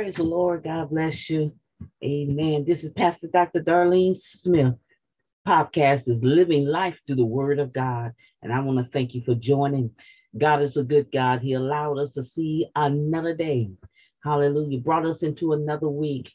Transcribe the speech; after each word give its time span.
Praise 0.00 0.14
the 0.16 0.22
Lord. 0.22 0.64
God 0.64 0.88
bless 0.88 1.28
you. 1.28 1.52
Amen. 2.02 2.64
This 2.66 2.84
is 2.84 2.90
Pastor 2.90 3.26
Dr. 3.26 3.60
Darlene 3.60 4.16
Smith. 4.16 4.72
Podcast 5.46 6.08
is 6.08 6.24
Living 6.24 6.64
Life 6.64 6.98
Through 7.06 7.16
the 7.16 7.26
Word 7.26 7.58
of 7.58 7.74
God. 7.74 8.12
And 8.40 8.50
I 8.50 8.60
want 8.60 8.78
to 8.78 8.90
thank 8.90 9.14
you 9.14 9.20
for 9.20 9.34
joining. 9.34 9.90
God 10.38 10.62
is 10.62 10.78
a 10.78 10.84
good 10.84 11.12
God. 11.12 11.42
He 11.42 11.52
allowed 11.52 11.98
us 11.98 12.14
to 12.14 12.24
see 12.24 12.66
another 12.74 13.34
day. 13.36 13.72
Hallelujah. 14.24 14.78
Brought 14.78 15.04
us 15.04 15.22
into 15.22 15.52
another 15.52 15.90
week. 15.90 16.32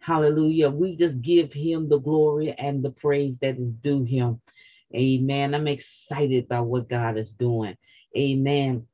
Hallelujah. 0.00 0.70
We 0.70 0.96
just 0.96 1.22
give 1.22 1.52
him 1.52 1.88
the 1.88 2.00
glory 2.00 2.52
and 2.58 2.82
the 2.82 2.90
praise 2.90 3.38
that 3.38 3.60
is 3.60 3.74
due 3.74 4.02
him. 4.02 4.40
Amen. 4.92 5.54
I'm 5.54 5.68
excited 5.68 6.46
about 6.46 6.66
what 6.66 6.88
God 6.88 7.16
is 7.16 7.30
doing. 7.30 7.76
Amen. 8.18 8.88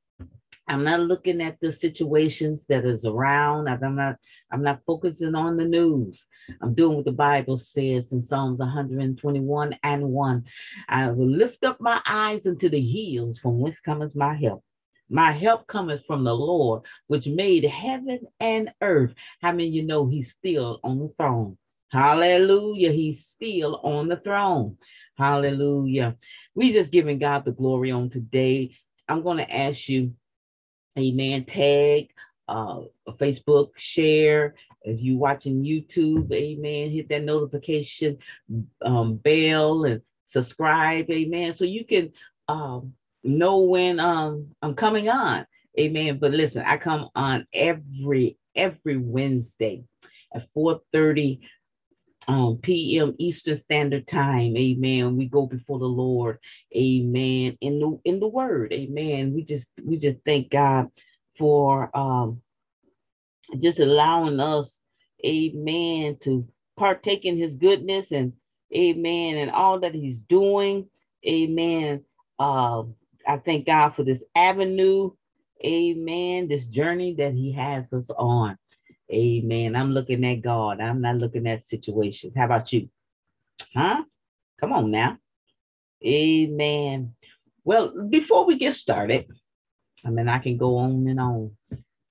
I'm 0.71 0.85
not 0.85 1.01
looking 1.01 1.43
at 1.43 1.59
the 1.61 1.73
situations 1.73 2.65
that 2.69 2.85
is 2.85 3.05
around. 3.05 3.67
I'm 3.67 3.97
not, 3.97 4.17
I'm 4.53 4.63
not 4.63 4.83
focusing 4.87 5.35
on 5.35 5.57
the 5.57 5.65
news. 5.65 6.25
I'm 6.63 6.75
doing 6.75 6.95
what 6.95 7.07
the 7.07 7.13
Bible 7.13 7.59
says 7.59 8.13
in 8.13 8.23
Psalms 8.23 8.61
121 8.61 9.79
and 9.83 10.03
1. 10.05 10.45
I 10.89 11.11
will 11.11 11.27
lift 11.27 11.65
up 11.65 11.81
my 11.81 12.01
eyes 12.07 12.47
into 12.47 12.69
the 12.69 12.81
hills 12.81 13.41
from 13.41 13.59
whence 13.59 13.81
cometh 13.81 14.15
my 14.15 14.37
help. 14.37 14.63
My 15.09 15.33
help 15.33 15.67
cometh 15.67 16.07
from 16.07 16.23
the 16.23 16.33
Lord, 16.33 16.83
which 17.09 17.27
made 17.27 17.65
heaven 17.65 18.21
and 18.39 18.71
earth. 18.81 19.13
How 19.43 19.51
many 19.51 19.67
you 19.67 19.83
know 19.83 20.07
he's 20.07 20.31
still 20.31 20.79
on 20.85 21.01
the 21.01 21.09
throne? 21.09 21.59
Hallelujah. 21.91 22.93
He's 22.93 23.27
still 23.27 23.81
on 23.83 24.07
the 24.07 24.19
throne. 24.19 24.77
Hallelujah. 25.19 26.17
We 26.55 26.73
just 26.73 26.93
giving 26.93 27.19
God 27.19 27.45
the 27.45 27.51
glory 27.51 27.91
on 27.91 28.09
today. 28.09 28.77
I'm 29.09 29.25
going 29.25 29.39
to 29.39 29.53
ask 29.53 29.89
you 29.89 30.15
Amen. 30.99 31.45
Tag, 31.45 32.11
uh, 32.49 32.81
Facebook, 33.19 33.71
share. 33.77 34.55
If 34.83 35.01
you're 35.01 35.19
watching 35.19 35.63
YouTube, 35.63 36.33
amen, 36.33 36.91
hit 36.91 37.09
that 37.11 37.25
notification 37.25 38.19
um, 38.83 39.17
bell 39.17 39.85
and 39.85 40.01
subscribe, 40.25 41.11
amen, 41.11 41.53
so 41.55 41.65
you 41.65 41.85
can 41.85 42.13
um, 42.49 42.95
know 43.23 43.61
when 43.61 44.01
um, 44.01 44.49
I'm 44.63 44.75
coming 44.75 45.09
on, 45.09 45.47
amen. 45.79 46.19
But 46.19 46.33
listen, 46.33 46.63
I 46.67 46.79
come 46.79 47.09
on 47.15 47.47
every 47.53 48.39
every 48.57 48.97
Wednesday 48.97 49.85
at 50.35 50.49
4:30 50.57 51.41
um, 52.31 52.59
p.m. 52.63 53.15
Eastern 53.19 53.57
Standard 53.57 54.07
Time. 54.07 54.57
Amen. 54.57 55.17
We 55.17 55.27
go 55.27 55.47
before 55.47 55.81
the 55.81 55.87
Lord. 55.87 56.39
Amen. 56.77 57.59
In 57.61 57.81
the 57.81 58.01
in 58.05 58.21
the 58.21 58.29
Word. 58.29 58.73
Amen. 58.73 59.35
We 59.35 59.43
just 59.43 59.69
we 59.85 59.99
just 59.99 60.19
thank 60.25 60.51
God 60.51 60.89
for 61.39 61.91
um, 61.97 62.41
just 63.59 63.81
allowing 63.81 64.39
us, 64.39 64.81
Amen, 65.27 66.19
to 66.23 66.47
partake 66.77 67.25
in 67.25 67.37
His 67.37 67.57
goodness 67.57 68.13
and 68.13 68.35
Amen 68.75 69.37
and 69.37 69.51
all 69.51 69.81
that 69.81 69.95
He's 69.95 70.23
doing. 70.23 70.89
Amen. 71.27 72.05
Uh, 72.39 72.85
I 73.27 73.39
thank 73.39 73.67
God 73.67 73.91
for 73.97 74.05
this 74.05 74.23
avenue. 74.37 75.11
Amen. 75.65 76.47
This 76.49 76.67
journey 76.67 77.17
that 77.19 77.35
He 77.35 77.53
has 77.53 77.93
us 77.93 78.09
on. 78.11 78.57
Amen. 79.13 79.75
I'm 79.75 79.93
looking 79.93 80.25
at 80.25 80.43
God. 80.43 80.81
I'm 80.81 81.01
not 81.01 81.17
looking 81.17 81.47
at 81.47 81.67
situations. 81.67 82.35
How 82.37 82.45
about 82.45 82.73
you? 82.73 82.89
Huh? 83.75 84.05
Come 84.61 84.73
on 84.73 84.91
now. 84.91 85.19
Amen. 86.05 87.15
Well, 87.65 88.09
before 88.09 88.47
we 88.47 88.59
get 88.59 88.75
started, 88.75 89.27
I 90.05 90.11
mean, 90.11 90.29
I 90.29 90.39
can 90.39 90.57
go 90.57 90.79
on 90.79 91.09
and 91.09 91.21
on. 91.21 91.57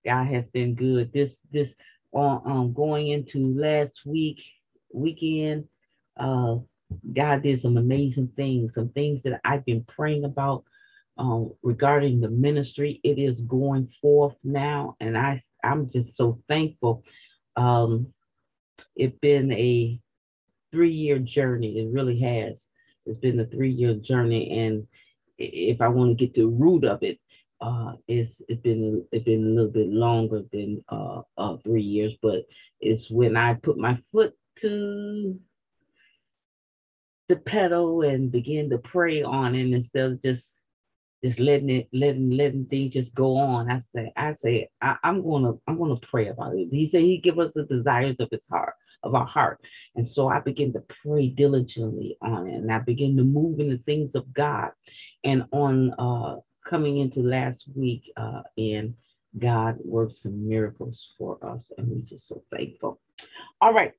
God 0.05 0.25
has 0.27 0.45
been 0.47 0.75
good. 0.75 1.11
This, 1.13 1.39
this, 1.51 1.73
on 2.11 2.41
uh, 2.45 2.49
um, 2.49 2.73
going 2.73 3.09
into 3.09 3.53
last 3.59 4.05
week, 4.05 4.43
weekend, 4.93 5.65
uh, 6.17 6.57
God 7.13 7.43
did 7.43 7.61
some 7.61 7.77
amazing 7.77 8.31
things, 8.35 8.73
some 8.73 8.89
things 8.89 9.23
that 9.23 9.39
I've 9.43 9.65
been 9.65 9.83
praying 9.83 10.25
about 10.25 10.63
um, 11.17 11.53
regarding 11.61 12.19
the 12.19 12.29
ministry. 12.29 12.99
It 13.03 13.19
is 13.19 13.41
going 13.41 13.91
forth 14.01 14.35
now, 14.43 14.95
and 14.99 15.17
I 15.17 15.43
I'm 15.69 15.89
just 15.89 16.15
so 16.15 16.41
thankful. 16.47 17.03
Um, 17.55 18.13
it's 18.95 19.17
been 19.19 19.51
a 19.51 19.99
three 20.71 20.91
year 20.91 21.19
journey. 21.19 21.79
It 21.79 21.93
really 21.93 22.19
has. 22.21 22.65
It's 23.05 23.19
been 23.19 23.39
a 23.39 23.45
three 23.45 23.71
year 23.71 23.95
journey, 23.95 24.59
and 24.59 24.87
if 25.37 25.81
I 25.81 25.87
want 25.87 26.17
to 26.17 26.25
get 26.25 26.35
to 26.35 26.41
the 26.41 26.47
root 26.47 26.83
of 26.85 27.03
it, 27.03 27.19
uh, 27.61 27.93
it's 28.07 28.41
it's 28.47 28.61
been 28.61 29.05
it's 29.11 29.25
been 29.25 29.43
a 29.43 29.49
little 29.49 29.71
bit 29.71 29.89
longer 29.89 30.43
than 30.51 30.83
uh, 30.89 31.21
uh, 31.37 31.57
three 31.57 31.81
years, 31.81 32.13
but 32.21 32.45
it's 32.79 33.09
when 33.09 33.35
I 33.35 33.55
put 33.55 33.77
my 33.77 33.97
foot 34.11 34.33
to 34.61 35.39
the 37.27 37.35
pedal 37.35 38.01
and 38.01 38.31
begin 38.31 38.69
to 38.69 38.77
pray 38.77 39.23
on 39.23 39.55
it 39.55 39.73
instead 39.73 40.11
of 40.11 40.21
just 40.21 40.58
just 41.23 41.39
letting 41.39 41.69
it, 41.69 41.89
letting, 41.93 42.31
letting 42.31 42.65
things 42.65 42.93
just 42.93 43.13
go 43.13 43.37
on. 43.37 43.69
I 43.69 43.79
say, 43.93 44.11
I 44.15 44.33
say, 44.33 44.69
I, 44.81 44.97
am 45.03 45.23
gonna, 45.23 45.53
I'm 45.67 45.77
gonna 45.77 45.97
pray 45.97 46.27
about 46.27 46.55
it. 46.55 46.69
He 46.71 46.87
said 46.87 47.01
he 47.01 47.17
give 47.17 47.39
us 47.39 47.53
the 47.53 47.65
desires 47.65 48.19
of 48.19 48.29
his 48.31 48.47
heart, 48.47 48.73
of 49.03 49.15
our 49.15 49.25
heart. 49.25 49.59
And 49.95 50.07
so 50.07 50.29
I 50.29 50.39
begin 50.39 50.73
to 50.73 50.83
pray 51.03 51.27
diligently 51.27 52.17
on 52.21 52.47
it. 52.47 52.55
And 52.55 52.71
I 52.71 52.79
begin 52.79 53.17
to 53.17 53.23
move 53.23 53.59
in 53.59 53.69
the 53.69 53.79
things 53.79 54.15
of 54.15 54.33
God. 54.33 54.71
And 55.23 55.43
on 55.51 55.93
uh 55.99 56.37
coming 56.65 56.97
into 56.97 57.21
last 57.21 57.65
week, 57.75 58.11
uh, 58.15 58.43
and 58.57 58.93
God 59.37 59.77
worked 59.83 60.17
some 60.17 60.47
miracles 60.47 61.13
for 61.17 61.43
us, 61.45 61.71
and 61.77 61.87
we're 61.87 62.01
just 62.01 62.27
so 62.27 62.43
thankful. 62.51 62.99
All 63.61 63.73
right. 63.73 63.93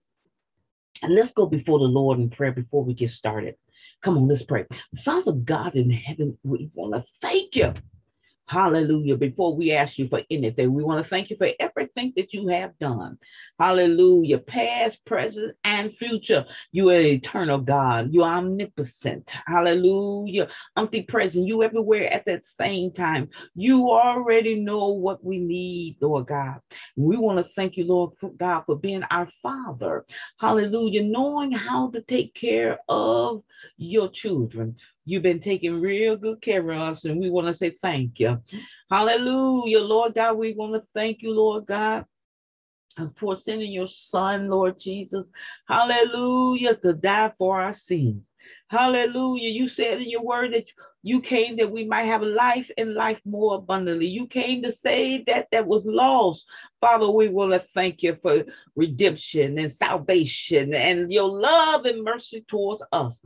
And 1.02 1.14
let's 1.14 1.32
go 1.32 1.46
before 1.46 1.78
the 1.78 1.84
Lord 1.84 2.18
in 2.18 2.30
prayer 2.30 2.52
before 2.52 2.84
we 2.84 2.94
get 2.94 3.10
started. 3.10 3.54
Come 4.02 4.16
on, 4.16 4.28
let's 4.28 4.42
pray. 4.42 4.66
Father 5.04 5.32
God 5.32 5.74
in 5.74 5.90
heaven, 5.90 6.38
we 6.42 6.70
want 6.74 6.94
to 6.94 7.04
thank 7.20 7.54
you. 7.54 7.74
Hallelujah. 8.46 9.16
Before 9.16 9.54
we 9.54 9.70
ask 9.70 9.96
you 9.96 10.08
for 10.08 10.22
anything, 10.28 10.74
we 10.74 10.82
want 10.82 11.04
to 11.04 11.08
thank 11.08 11.30
you 11.30 11.36
for 11.36 11.50
everything 11.60 12.12
that 12.16 12.34
you 12.34 12.48
have 12.48 12.76
done. 12.80 13.16
Hallelujah. 13.60 14.38
Past, 14.38 15.04
present, 15.04 15.54
and 15.62 15.96
future. 15.96 16.44
You 16.72 16.88
are 16.88 17.00
eternal 17.00 17.58
God. 17.58 18.12
You 18.12 18.24
are 18.24 18.38
omnipotent. 18.38 19.30
Hallelujah. 19.46 20.48
Omnipresent. 20.74 21.46
You 21.46 21.62
everywhere 21.62 22.12
at 22.12 22.24
that 22.24 22.44
same 22.44 22.90
time. 22.92 23.28
You 23.54 23.88
already 23.90 24.56
know 24.56 24.88
what 24.88 25.22
we 25.22 25.38
need, 25.38 25.98
Lord 26.00 26.26
God. 26.26 26.60
We 26.96 27.16
want 27.18 27.38
to 27.38 27.52
thank 27.54 27.76
you, 27.76 27.84
Lord 27.84 28.14
God, 28.36 28.64
for 28.66 28.74
being 28.74 29.04
our 29.12 29.28
Father. 29.44 30.04
Hallelujah. 30.40 31.04
Knowing 31.04 31.52
how 31.52 31.90
to 31.90 32.00
take 32.00 32.34
care 32.34 32.80
of 32.88 33.44
your 33.76 34.08
children. 34.08 34.76
You've 35.04 35.22
been 35.22 35.40
taking 35.40 35.80
real 35.80 36.16
good 36.16 36.40
care 36.40 36.68
of 36.70 36.78
us, 36.78 37.04
and 37.04 37.20
we 37.20 37.30
want 37.30 37.46
to 37.46 37.54
say 37.54 37.70
thank 37.70 38.20
you. 38.20 38.42
Hallelujah, 38.90 39.80
Lord 39.80 40.14
God. 40.14 40.36
We 40.36 40.54
want 40.54 40.74
to 40.74 40.82
thank 40.94 41.22
you, 41.22 41.32
Lord 41.32 41.66
God 41.66 42.04
for 43.18 43.36
sending 43.36 43.72
your 43.72 43.88
son, 43.88 44.48
Lord 44.48 44.78
Jesus. 44.78 45.28
Hallelujah, 45.68 46.76
to 46.76 46.92
die 46.92 47.32
for 47.38 47.60
our 47.60 47.74
sins. 47.74 48.22
Hallelujah. 48.68 49.48
You 49.48 49.68
said 49.68 50.00
in 50.00 50.08
your 50.10 50.22
word 50.22 50.54
that 50.54 50.66
you 51.02 51.20
came 51.20 51.56
that 51.56 51.70
we 51.70 51.84
might 51.84 52.04
have 52.04 52.22
life 52.22 52.70
and 52.78 52.94
life 52.94 53.20
more 53.24 53.56
abundantly. 53.56 54.06
You 54.06 54.26
came 54.26 54.62
to 54.62 54.72
save 54.72 55.26
that 55.26 55.48
that 55.50 55.66
was 55.66 55.84
lost. 55.84 56.46
Father, 56.80 57.10
we 57.10 57.28
want 57.28 57.52
to 57.52 57.64
thank 57.74 58.02
you 58.02 58.16
for 58.22 58.44
redemption 58.76 59.58
and 59.58 59.72
salvation 59.72 60.74
and 60.74 61.12
your 61.12 61.28
love 61.28 61.84
and 61.84 62.04
mercy 62.04 62.44
towards 62.46 62.82
us. 62.92 63.20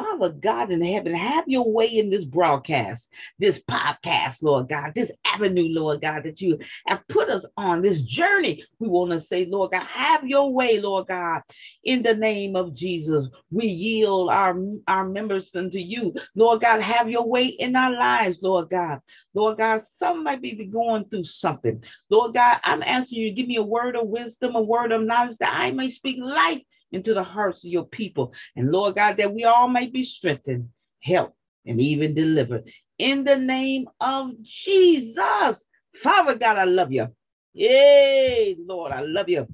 Father 0.00 0.30
God 0.30 0.70
in 0.70 0.82
heaven, 0.82 1.14
have 1.14 1.46
your 1.46 1.70
way 1.70 1.86
in 1.86 2.08
this 2.08 2.24
broadcast, 2.24 3.10
this 3.38 3.60
podcast, 3.60 4.42
Lord 4.42 4.70
God, 4.70 4.94
this 4.94 5.12
avenue, 5.26 5.66
Lord 5.68 6.00
God, 6.00 6.24
that 6.24 6.40
you 6.40 6.58
have 6.86 7.06
put 7.08 7.28
us 7.28 7.44
on 7.58 7.82
this 7.82 8.00
journey. 8.00 8.64
We 8.78 8.88
want 8.88 9.10
to 9.10 9.20
say, 9.20 9.44
Lord 9.44 9.72
God, 9.72 9.84
have 9.84 10.26
your 10.26 10.54
way, 10.54 10.80
Lord 10.80 11.08
God, 11.08 11.42
in 11.84 12.02
the 12.02 12.14
name 12.14 12.56
of 12.56 12.74
Jesus. 12.74 13.28
We 13.50 13.66
yield 13.66 14.30
our, 14.30 14.58
our 14.88 15.06
members 15.06 15.54
unto 15.54 15.78
you. 15.78 16.14
Lord 16.34 16.62
God, 16.62 16.80
have 16.80 17.10
your 17.10 17.28
way 17.28 17.46
in 17.46 17.76
our 17.76 17.92
lives, 17.92 18.38
Lord 18.40 18.70
God. 18.70 19.00
Lord 19.34 19.58
God, 19.58 19.82
some 19.82 20.24
might 20.24 20.40
be 20.40 20.52
going 20.64 21.04
through 21.04 21.24
something. 21.24 21.82
Lord 22.08 22.32
God, 22.32 22.58
I'm 22.64 22.82
asking 22.82 23.20
you 23.20 23.28
to 23.28 23.34
give 23.34 23.48
me 23.48 23.56
a 23.56 23.62
word 23.62 23.96
of 23.96 24.08
wisdom, 24.08 24.54
a 24.54 24.62
word 24.62 24.92
of 24.92 25.02
knowledge 25.02 25.36
that 25.38 25.54
I 25.54 25.72
may 25.72 25.90
speak 25.90 26.16
life 26.22 26.62
into 26.92 27.14
the 27.14 27.22
hearts 27.22 27.64
of 27.64 27.70
your 27.70 27.84
people. 27.84 28.32
And 28.56 28.70
Lord 28.70 28.96
God, 28.96 29.16
that 29.18 29.32
we 29.32 29.44
all 29.44 29.68
may 29.68 29.86
be 29.86 30.02
strengthened, 30.02 30.68
helped, 31.02 31.36
and 31.66 31.80
even 31.80 32.14
delivered. 32.14 32.70
In 32.98 33.24
the 33.24 33.36
name 33.36 33.88
of 34.00 34.32
Jesus. 34.42 35.64
Father 36.02 36.36
God, 36.36 36.58
I 36.58 36.64
love 36.64 36.92
you. 36.92 37.08
Yay, 37.52 38.56
Lord, 38.58 38.92
I 38.92 39.02
love 39.02 39.28
you. 39.28 39.46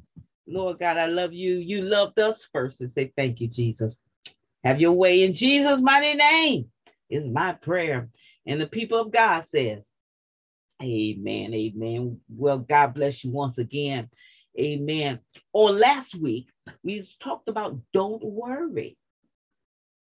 Lord 0.47 0.79
God, 0.79 0.97
I 0.97 1.07
love 1.07 1.33
you. 1.33 1.57
You 1.57 1.83
loved 1.83 2.19
us 2.19 2.47
first 2.53 2.81
and 2.81 2.91
say 2.91 3.13
thank 3.17 3.41
you, 3.41 3.49
Jesus. 3.49 4.01
Have 4.65 4.81
your 4.81 4.93
way 4.93 5.23
in 5.23 5.35
Jesus' 5.35 5.81
mighty 5.81 6.15
name 6.15 6.67
is 7.09 7.25
my 7.27 7.53
prayer. 7.53 8.09
And 8.47 8.61
the 8.61 8.67
people 8.67 9.01
of 9.01 9.13
God 9.13 9.45
says, 9.47 9.83
Amen. 10.83 11.55
Amen. 11.55 12.21
Well, 12.29 12.59
God 12.59 12.95
bless 12.95 13.25
you 13.25 13.31
once 13.31 13.59
again. 13.59 14.11
Amen. 14.59 15.21
Or 15.53 15.71
last 15.71 16.15
week, 16.15 16.49
we 16.83 17.09
talked 17.21 17.49
about 17.49 17.79
don't 17.93 18.23
worry. 18.25 18.97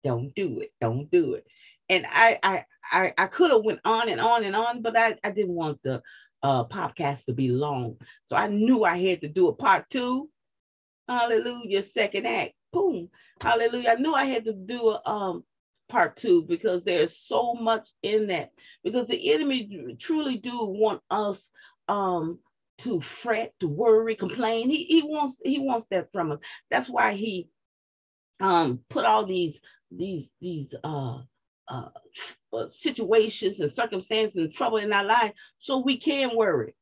Don't 0.04 0.34
do 0.36 0.62
it. 0.62 0.72
Don't 0.80 1.10
do 1.12 1.34
it. 1.36 1.46
And 1.90 2.06
I 2.08 2.40
I 2.42 2.66
I, 2.92 3.14
I 3.18 3.28
could 3.28 3.52
have 3.52 3.64
went 3.64 3.82
on 3.86 4.10
and 4.10 4.22
on 4.22 4.44
and 4.44 4.56
on, 4.56 4.82
but 4.82 4.98
I, 4.98 5.16
I 5.24 5.32
didn't 5.32 5.56
want 5.56 5.80
the 5.84 6.02
uh 6.42 6.66
podcast 6.66 7.26
to 7.26 7.34
be 7.34 7.50
long. 7.50 7.98
So 8.28 8.36
I 8.36 8.48
knew 8.48 8.84
I 8.84 8.98
had 8.98 9.22
to 9.22 9.28
do 9.28 9.48
a 9.48 9.54
part 9.54 9.90
two. 9.90 10.30
Hallelujah. 11.08 11.84
Second 11.84 12.28
act. 12.28 12.54
Boom. 12.72 13.10
Hallelujah. 13.42 13.90
I 13.90 13.96
knew 13.96 14.14
I 14.14 14.26
had 14.26 14.46
to 14.46 14.54
do 14.54 14.90
a 14.90 15.10
um 15.10 15.44
part 15.90 16.18
two 16.18 16.44
because 16.48 16.84
there's 16.84 17.18
so 17.18 17.56
much 17.56 17.90
in 18.04 18.28
that. 18.28 18.52
Because 18.84 19.08
the 19.08 19.34
enemy 19.34 19.96
truly 20.00 20.38
do 20.38 20.66
want 20.66 21.02
us 21.10 21.50
um 21.88 22.40
to 22.80 23.02
fret, 23.02 23.54
to 23.60 23.68
worry, 23.68 24.16
complain. 24.16 24.70
He 24.70 24.86
he 24.86 25.04
wants 25.04 25.38
he 25.44 25.60
wants 25.60 25.88
that 25.92 26.12
from 26.14 26.34
us. 26.34 26.40
That's 26.72 26.90
why 26.90 27.16
he 27.16 27.50
um 28.42 28.82
put 28.90 29.06
all 29.06 29.26
these 29.26 29.62
these 29.92 30.32
these 30.42 30.76
uh 30.86 31.20
uh, 31.70 31.90
uh 32.54 32.68
situations 32.72 33.62
and 33.62 33.72
circumstances 33.72 34.38
and 34.38 34.54
trouble 34.54 34.78
in 34.78 34.94
our 34.94 35.06
life 35.06 35.34
so 35.60 35.80
we 35.80 35.98
can 35.98 36.36
worry 36.36 36.76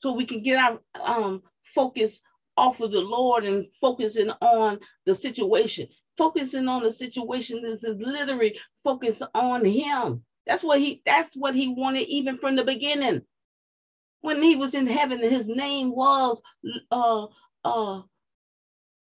so 0.00 0.12
we 0.12 0.26
can 0.26 0.42
get 0.42 0.58
our 0.58 0.80
um 1.02 1.42
focus 1.74 2.20
off 2.56 2.80
of 2.80 2.92
the 2.92 3.00
lord 3.00 3.44
and 3.44 3.66
focusing 3.80 4.30
on 4.42 4.80
the 5.06 5.14
situation 5.14 5.88
focusing 6.18 6.68
on 6.68 6.82
the 6.82 6.92
situation 6.92 7.62
this 7.62 7.84
is 7.84 7.96
literally 8.00 8.58
focus 8.84 9.22
on 9.34 9.64
him 9.64 10.22
that's 10.46 10.64
what 10.64 10.80
he 10.80 11.02
that's 11.06 11.34
what 11.36 11.54
he 11.54 11.68
wanted 11.68 12.08
even 12.08 12.38
from 12.38 12.56
the 12.56 12.64
beginning 12.64 13.22
when 14.26 14.42
he 14.42 14.56
was 14.56 14.74
in 14.74 14.86
heaven 14.86 15.20
his 15.20 15.48
name 15.48 15.94
was 15.94 16.40
uh 16.90 17.26
uh 17.64 18.02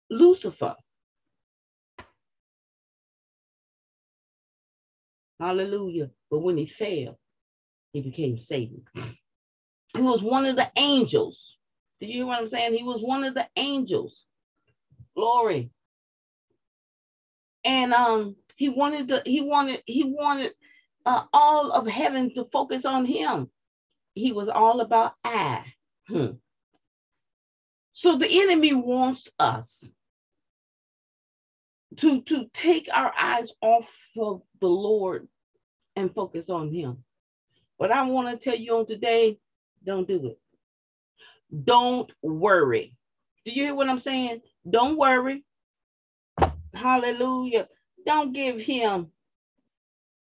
lucifer 0.09 0.75
Hallelujah. 5.39 6.09
But 6.29 6.39
when 6.39 6.57
he 6.57 6.67
fell, 6.67 7.17
he 7.93 8.01
became 8.01 8.39
Satan. 8.39 8.83
He 9.95 10.01
was 10.01 10.21
one 10.21 10.45
of 10.45 10.55
the 10.55 10.69
angels. 10.75 11.57
Do 11.99 12.07
you 12.07 12.13
hear 12.13 12.25
what 12.25 12.39
I'm 12.39 12.49
saying? 12.49 12.73
He 12.73 12.83
was 12.83 13.01
one 13.01 13.23
of 13.23 13.33
the 13.33 13.47
angels. 13.55 14.25
Glory. 15.15 15.71
And 17.65 17.93
um, 17.93 18.35
he 18.55 18.69
wanted 18.69 19.07
to, 19.09 19.21
he 19.25 19.41
wanted, 19.41 19.81
he 19.85 20.03
wanted 20.03 20.53
uh, 21.05 21.23
all 21.33 21.71
of 21.71 21.87
heaven 21.87 22.33
to 22.35 22.47
focus 22.51 22.85
on 22.85 23.05
him. 23.05 23.49
He 24.19 24.31
was 24.31 24.49
all 24.49 24.81
about 24.81 25.13
I. 25.23 25.63
Hmm. 26.07 26.33
So 27.93 28.17
the 28.17 28.41
enemy 28.41 28.73
wants 28.73 29.27
us 29.39 29.87
to, 31.97 32.21
to 32.23 32.49
take 32.53 32.89
our 32.93 33.13
eyes 33.17 33.51
off 33.61 33.93
of 34.17 34.41
the 34.61 34.67
Lord 34.67 35.27
and 35.95 36.13
focus 36.13 36.49
on 36.49 36.71
Him. 36.71 37.03
But 37.77 37.91
I 37.91 38.03
want 38.03 38.29
to 38.29 38.43
tell 38.43 38.59
you 38.59 38.77
on 38.77 38.87
today 38.87 39.39
don't 39.85 40.07
do 40.07 40.27
it. 40.27 40.39
Don't 41.63 42.11
worry. 42.21 42.95
Do 43.45 43.51
you 43.51 43.63
hear 43.63 43.75
what 43.75 43.89
I'm 43.89 43.99
saying? 43.99 44.41
Don't 44.69 44.97
worry. 44.97 45.45
Hallelujah. 46.73 47.67
Don't 48.05 48.33
give 48.33 48.59
him, 48.59 49.07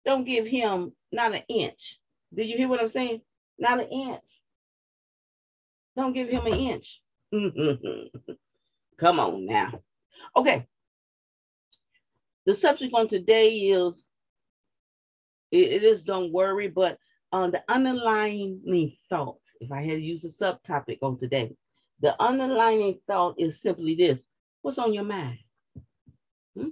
don't 0.06 0.26
give 0.26 0.46
him 0.46 0.94
not 1.12 1.36
an 1.36 1.44
inch. 1.50 2.00
Did 2.34 2.48
you 2.48 2.58
hear 2.58 2.68
what 2.68 2.82
I'm 2.82 2.90
saying? 2.90 3.22
Not 3.60 3.82
an 3.82 3.88
inch. 3.90 4.24
Don't 5.96 6.14
give 6.14 6.30
him 6.30 6.46
an 6.48 6.54
inch. 6.54 7.02
Come 9.00 9.20
on 9.20 9.46
now. 9.46 9.82
Okay. 10.36 10.66
The 12.46 12.56
subject 12.56 12.94
on 12.94 13.10
today 13.10 13.50
is 13.50 13.94
it, 15.52 15.84
is 15.84 16.04
don't 16.04 16.32
worry, 16.32 16.68
but 16.68 16.98
uh, 17.32 17.50
the 17.50 17.62
underlying 17.68 18.62
thought, 19.10 19.40
if 19.60 19.72
I 19.72 19.82
had 19.82 19.98
to 19.98 20.02
use 20.02 20.24
a 20.24 20.30
subtopic 20.30 21.00
on 21.02 21.20
today, 21.20 21.56
the 22.02 22.20
underlying 22.22 23.00
thought 23.08 23.36
is 23.38 23.62
simply 23.62 23.96
this 23.96 24.22
what's 24.62 24.78
on 24.78 24.94
your 24.94 25.04
mind? 25.04 25.40
Hmm? 26.58 26.70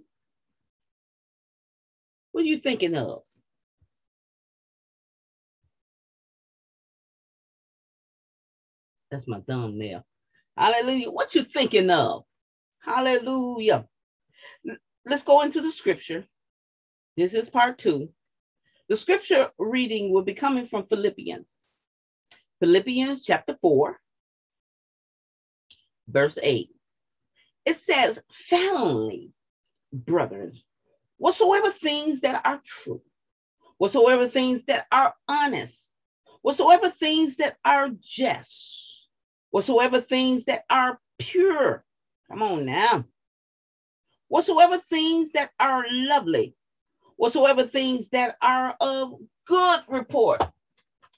What 2.32 2.42
are 2.42 2.48
you 2.48 2.60
thinking 2.60 2.96
of? 2.96 3.24
That's 9.12 9.28
my 9.28 9.42
thumbnail. 9.42 10.06
Hallelujah. 10.58 11.10
What 11.10 11.36
you 11.36 11.44
thinking 11.44 11.90
of? 11.90 12.24
Hallelujah. 12.80 13.86
Let's 15.06 15.24
go 15.24 15.42
into 15.42 15.62
the 15.62 15.72
scripture. 15.72 16.26
This 17.16 17.34
is 17.34 17.50
part 17.50 17.78
two. 17.78 18.10
The 18.90 18.98
scripture 18.98 19.50
reading 19.58 20.12
will 20.12 20.24
be 20.24 20.34
coming 20.34 20.68
from 20.68 20.86
Philippians. 20.88 21.50
Philippians 22.60 23.24
chapter 23.24 23.58
4, 23.62 24.00
verse 26.08 26.38
8. 26.42 26.70
It 27.66 27.76
says, 27.76 28.20
Finally, 28.50 29.32
brothers, 29.92 30.64
whatsoever 31.18 31.72
things 31.72 32.22
that 32.22 32.42
are 32.46 32.62
true, 32.66 33.02
whatsoever 33.78 34.28
things 34.28 34.64
that 34.68 34.88
are 34.92 35.14
honest, 35.28 35.92
whatsoever 36.42 36.90
things 36.90 37.38
that 37.38 37.58
are 37.66 37.90
just, 38.02 38.87
whatsoever 39.58 40.00
things 40.00 40.46
that 40.46 40.66
are 40.70 41.00
pure. 41.18 41.84
Come 42.30 42.44
on 42.44 42.64
now 42.64 43.06
whatsoever 44.28 44.80
things 44.90 45.32
that 45.32 45.50
are 45.60 45.84
lovely, 45.90 46.54
whatsoever 47.16 47.66
things 47.66 48.10
that 48.10 48.38
are 48.40 48.76
of 48.80 49.16
good 49.48 49.80
report, 49.88 50.44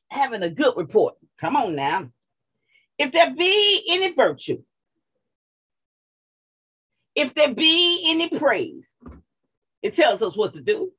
having 0.09 0.43
a 0.43 0.49
good 0.49 0.73
report. 0.77 1.15
Come 1.37 1.57
on 1.57 1.75
now. 1.75 2.09
If 2.97 3.11
there 3.11 3.33
be 3.35 3.83
any 3.89 4.13
virtue, 4.13 4.61
if 7.15 7.33
there 7.33 7.53
be 7.53 8.05
any 8.09 8.29
praise, 8.29 8.87
it 9.81 9.95
tells 9.95 10.21
us 10.21 10.37
what 10.37 10.53
to 10.53 10.61
do. 10.61 10.93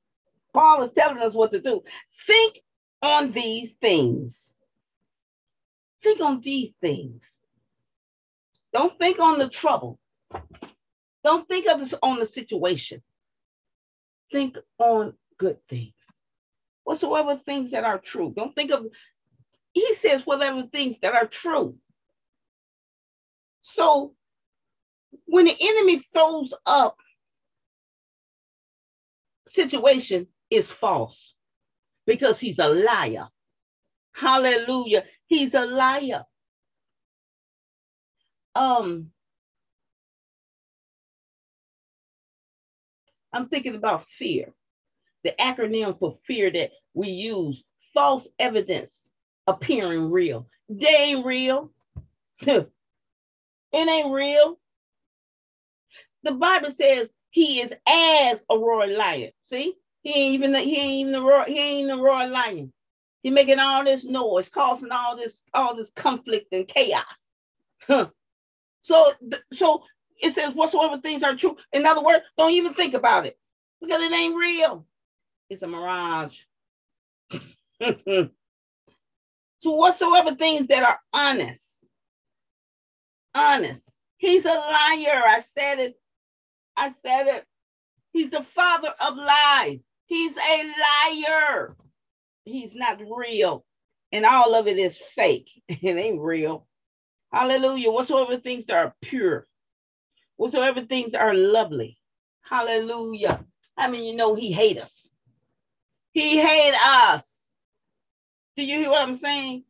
Paul 0.52 0.82
is 0.82 0.92
telling 0.92 1.22
us 1.22 1.32
what 1.32 1.52
to 1.52 1.60
do. 1.60 1.82
Think 2.26 2.60
on 3.00 3.32
these 3.32 3.72
things. 3.80 4.52
Think 6.02 6.20
on 6.20 6.40
these 6.40 6.72
things. 6.80 7.22
Don't 8.72 8.98
think 8.98 9.18
on 9.18 9.38
the 9.38 9.48
trouble. 9.48 9.98
Don't 11.24 11.46
think 11.48 11.66
of 11.68 11.80
this 11.80 11.94
on 12.02 12.18
the 12.18 12.26
situation. 12.26 13.02
Think 14.32 14.56
on 14.78 15.14
good 15.38 15.58
things. 15.68 15.92
Whatsoever 16.84 17.36
things 17.36 17.72
that 17.72 17.84
are 17.84 17.98
true. 17.98 18.32
Don't 18.34 18.54
think 18.54 18.70
of, 18.70 18.86
he 19.72 19.94
says, 19.94 20.26
whatever 20.26 20.62
things 20.62 20.98
that 21.00 21.14
are 21.14 21.26
true. 21.26 21.76
So 23.62 24.14
when 25.26 25.44
the 25.44 25.56
enemy 25.60 26.02
throws 26.12 26.54
up 26.64 26.96
situation 29.48 30.28
is 30.48 30.70
false 30.70 31.34
because 32.06 32.38
he's 32.38 32.58
a 32.58 32.68
liar. 32.68 33.26
Hallelujah. 34.12 35.04
He's 35.30 35.54
a 35.54 35.66
liar. 35.66 36.26
Um 38.56 39.12
I'm 43.32 43.48
thinking 43.48 43.76
about 43.76 44.06
fear, 44.18 44.52
the 45.24 45.34
acronym 45.40 45.98
for 45.98 46.18
fear 46.26 46.50
that 46.52 46.72
we 46.94 47.08
use 47.10 47.64
false 47.94 48.28
evidence 48.38 49.10
appearing 49.46 50.10
real. 50.10 50.48
They 50.68 50.88
ain't 50.88 51.26
real. 51.26 51.70
it 52.42 52.68
ain't 53.74 54.12
real. 54.12 54.58
The 56.24 56.32
Bible 56.32 56.72
says 56.72 57.12
he 57.30 57.60
is 57.62 57.72
as 57.88 58.46
a 58.50 58.58
roaring 58.58 58.96
lion. 58.96 59.32
See, 59.50 59.74
he 60.02 60.10
ain't 60.12 60.34
even 60.34 60.54
he 60.56 60.76
ain't 60.78 60.92
even 61.08 61.12
the 61.12 61.22
roar, 61.22 61.44
he 61.46 61.58
ain't 61.58 61.88
the 61.88 61.96
roaring 61.98 62.32
lion. 62.32 62.72
He 63.22 63.30
making 63.30 63.58
all 63.58 63.84
this 63.84 64.04
noise, 64.04 64.48
causing 64.48 64.90
all 64.90 65.16
this 65.16 65.42
all 65.52 65.74
this 65.76 65.90
conflict 65.90 66.52
and 66.52 66.66
chaos. 66.66 67.04
Huh. 67.86 68.08
So 68.82 69.12
so 69.52 69.84
it 70.20 70.34
says 70.34 70.54
whatsoever 70.54 70.98
things 70.98 71.22
are 71.22 71.36
true. 71.36 71.56
In 71.72 71.86
other 71.86 72.02
words, 72.02 72.24
don't 72.38 72.52
even 72.52 72.74
think 72.74 72.94
about 72.94 73.26
it 73.26 73.38
because 73.80 74.02
it 74.02 74.12
ain't 74.12 74.36
real. 74.36 74.86
It's 75.48 75.62
a 75.62 75.66
mirage. 75.66 76.40
so 77.80 78.30
whatsoever 79.62 80.34
things 80.34 80.66
that 80.68 80.84
are 80.84 81.00
honest, 81.12 81.88
honest. 83.34 83.96
He's 84.18 84.44
a 84.44 84.48
liar. 84.48 85.22
I 85.26 85.40
said 85.42 85.78
it. 85.78 85.98
I 86.76 86.92
said 87.04 87.26
it. 87.26 87.46
He's 88.12 88.30
the 88.30 88.44
father 88.54 88.92
of 89.00 89.16
lies. 89.16 89.84
He's 90.06 90.36
a 90.36 90.72
liar. 91.08 91.76
He's 92.50 92.74
not 92.74 93.00
real. 93.00 93.64
And 94.12 94.24
all 94.26 94.54
of 94.54 94.66
it 94.66 94.78
is 94.78 94.98
fake. 95.14 95.48
It 95.68 95.96
ain't 95.96 96.20
real. 96.20 96.66
Hallelujah. 97.32 97.90
Whatsoever 97.90 98.38
things 98.38 98.66
that 98.66 98.76
are 98.76 98.94
pure, 99.02 99.46
whatsoever 100.36 100.82
things 100.82 101.14
are 101.14 101.34
lovely. 101.34 101.98
Hallelujah. 102.42 103.44
I 103.76 103.88
mean, 103.88 104.04
you 104.04 104.16
know, 104.16 104.34
he 104.34 104.50
hate 104.52 104.78
us. 104.78 105.08
He 106.12 106.38
hate 106.38 106.74
us. 106.74 107.50
Do 108.56 108.64
you 108.64 108.78
hear 108.80 108.90
what 108.90 109.02
I'm 109.02 109.16
saying? 109.16 109.64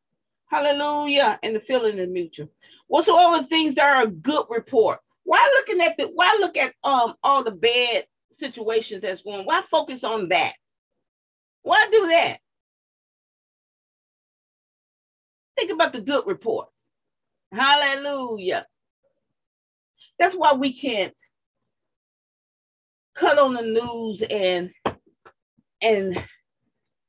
Hallelujah. 0.46 1.38
And 1.42 1.54
the 1.54 1.60
feeling 1.60 1.98
is 1.98 2.08
mutual. 2.08 2.48
Whatsoever 2.88 3.46
things 3.46 3.74
that 3.74 3.84
are 3.84 4.02
a 4.04 4.10
good 4.10 4.46
report. 4.48 5.00
Why 5.24 5.48
looking 5.54 5.80
at 5.80 5.96
the 5.96 6.04
why 6.06 6.36
look 6.40 6.56
at 6.56 6.74
um 6.82 7.14
all 7.22 7.44
the 7.44 7.52
bad 7.52 8.06
situations 8.32 9.02
that's 9.02 9.22
going? 9.22 9.44
Why 9.46 9.62
focus 9.70 10.02
on 10.02 10.30
that? 10.30 10.54
Why 11.62 11.88
do 11.92 12.08
that? 12.08 12.38
Think 15.60 15.72
about 15.72 15.92
the 15.92 16.00
good 16.00 16.26
reports. 16.26 16.74
Hallelujah. 17.52 18.66
That's 20.18 20.34
why 20.34 20.54
we 20.54 20.72
can't 20.72 21.12
cut 23.14 23.38
on 23.38 23.52
the 23.52 23.60
news 23.60 24.22
and 24.22 24.70
and 25.82 26.24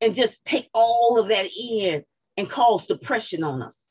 and 0.02 0.16
just 0.16 0.44
take 0.44 0.70
all 0.74 1.18
of 1.18 1.30
that 1.30 1.48
in 1.58 2.04
and 2.36 2.50
cause 2.50 2.88
depression 2.88 3.46
on 3.46 3.62
us. 3.62 3.90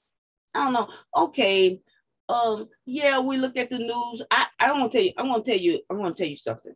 I 0.54 0.64
don't 0.64 0.74
know. 0.74 0.88
Okay. 1.16 1.80
Um, 2.28 2.68
yeah, 2.84 3.18
we 3.18 3.38
look 3.38 3.56
at 3.56 3.70
the 3.70 3.78
news. 3.78 4.20
I, 4.30 4.48
I 4.58 4.72
want 4.72 4.92
to 4.92 4.98
tell 4.98 5.06
you, 5.06 5.12
I 5.16 5.22
want 5.22 5.46
to 5.46 5.52
tell 5.52 5.60
you, 5.60 5.80
I 5.88 5.94
want 5.94 6.18
to 6.18 6.22
tell 6.22 6.30
you 6.30 6.36
something. 6.36 6.74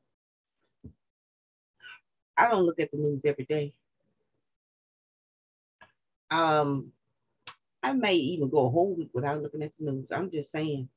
I 2.35 2.49
don't 2.49 2.65
look 2.65 2.81
at 2.81 2.91
the 2.91 2.97
news 2.97 3.21
every 3.27 3.45
day. 3.45 3.75
Um, 6.31 6.94
I 7.85 7.93
may 7.93 8.15
even 8.15 8.49
go 8.49 8.67
a 8.67 8.71
whole 8.71 8.95
week 8.95 9.11
without 9.13 9.43
looking 9.43 9.63
at 9.63 9.73
the 9.79 9.93
news. 9.93 10.07
I'm 10.11 10.31
just 10.31 10.51
saying. 10.51 10.89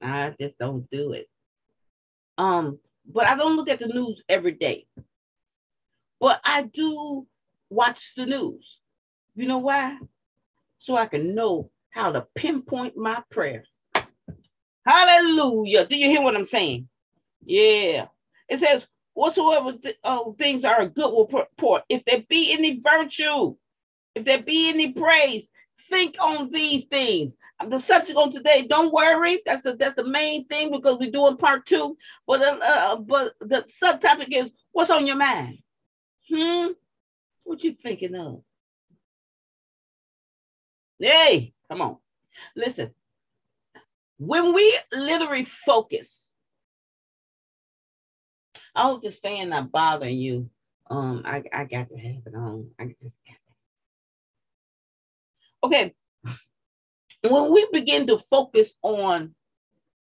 I 0.00 0.32
just 0.40 0.56
don't 0.56 0.88
do 0.90 1.12
it. 1.14 1.28
Um, 2.38 2.78
but 3.12 3.26
I 3.26 3.36
don't 3.36 3.56
look 3.56 3.68
at 3.68 3.80
the 3.80 3.88
news 3.88 4.22
every 4.28 4.52
day. 4.52 4.86
But 6.20 6.40
I 6.44 6.62
do 6.62 7.26
watch 7.70 8.14
the 8.16 8.24
news. 8.24 8.78
You 9.34 9.48
know 9.48 9.58
why? 9.58 9.98
So 10.78 10.96
I 10.96 11.06
can 11.06 11.34
know 11.34 11.70
how 11.90 12.12
to 12.12 12.26
pinpoint 12.36 12.96
my 12.96 13.20
prayer. 13.30 13.64
Hallelujah. 14.86 15.86
Do 15.86 15.96
you 15.96 16.06
hear 16.06 16.22
what 16.22 16.36
I'm 16.36 16.44
saying? 16.44 16.88
Yeah. 17.44 18.06
It 18.48 18.60
says, 18.60 18.86
whatsoever 19.14 19.72
th- 19.72 19.98
uh, 20.04 20.20
things 20.38 20.64
are 20.64 20.86
good 20.86 21.28
report, 21.32 21.82
if 21.88 22.04
there 22.04 22.22
be 22.28 22.52
any 22.52 22.80
virtue, 22.80 23.56
if 24.14 24.24
there 24.24 24.42
be 24.42 24.68
any 24.68 24.92
praise, 24.92 25.50
think 25.92 26.16
on 26.20 26.50
these 26.50 26.86
things. 26.86 27.34
The 27.68 27.78
subject 27.78 28.18
on 28.18 28.32
today, 28.32 28.66
don't 28.68 28.92
worry. 28.92 29.40
That's 29.46 29.62
the 29.62 29.76
that's 29.76 29.94
the 29.94 30.04
main 30.04 30.46
thing 30.48 30.72
because 30.72 30.98
we're 30.98 31.12
doing 31.12 31.36
part 31.36 31.64
two. 31.64 31.96
But 32.26 32.42
uh, 32.42 32.58
uh, 32.60 32.96
but 32.96 33.34
the 33.40 33.64
subtopic 33.82 34.28
is 34.30 34.50
what's 34.72 34.90
on 34.90 35.06
your 35.06 35.16
mind. 35.16 35.58
Hmm. 36.28 36.68
What 37.44 37.62
you 37.62 37.76
thinking 37.80 38.16
of? 38.16 38.42
Hey, 40.98 41.52
come 41.68 41.82
on. 41.82 41.98
Listen. 42.56 42.90
When 44.18 44.54
we 44.54 44.78
literally 44.92 45.46
focus, 45.66 46.32
I 48.74 48.82
hope 48.82 49.02
this 49.02 49.16
fan 49.16 49.50
not 49.50 49.72
bothering 49.72 50.16
you. 50.16 50.48
Um, 50.88 51.22
I, 51.24 51.42
I 51.52 51.64
got 51.64 51.88
to 51.88 51.96
have 51.96 52.22
it 52.26 52.34
on. 52.34 52.70
I 52.78 52.94
just 53.00 53.18
got 53.26 53.36
Okay. 55.64 55.94
When 57.22 57.52
we 57.52 57.66
begin 57.72 58.06
to 58.08 58.18
focus 58.30 58.74
on 58.82 59.34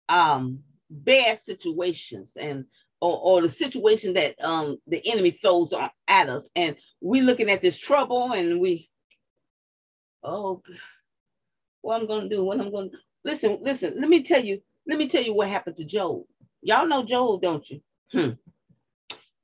um 0.10 0.60
bad 0.90 1.42
situations 1.42 2.34
and 2.40 2.66
or, 3.02 3.20
or 3.20 3.42
the 3.42 3.50
situation 3.50 4.14
that 4.14 4.36
um 4.44 4.78
the 4.88 5.06
enemy 5.12 5.32
throws 5.32 5.74
at 6.08 6.30
us 6.30 6.50
and 6.56 6.76
we 7.02 7.22
looking 7.22 7.50
at 7.50 7.62
this 7.62 7.78
trouble 7.78 8.32
and 8.32 8.62
we 8.62 8.90
oh 10.24 10.62
what 11.82 12.02
I'm 12.02 12.08
gonna 12.08 12.30
do, 12.30 12.44
what 12.44 12.60
I'm 12.60 12.72
gonna 12.72 12.90
listen, 13.24 13.60
listen, 13.62 13.94
let 14.00 14.10
me 14.10 14.24
tell 14.24 14.44
you, 14.44 14.62
let 14.88 14.98
me 14.98 15.08
tell 15.08 15.24
you 15.24 15.34
what 15.34 15.48
happened 15.48 15.78
to 15.78 15.86
Job. 15.86 16.24
Y'all 16.62 16.88
know 16.88 17.04
Job, 17.04 17.42
don't 17.42 17.68
you? 17.70 17.82
Hmm. 18.12 18.32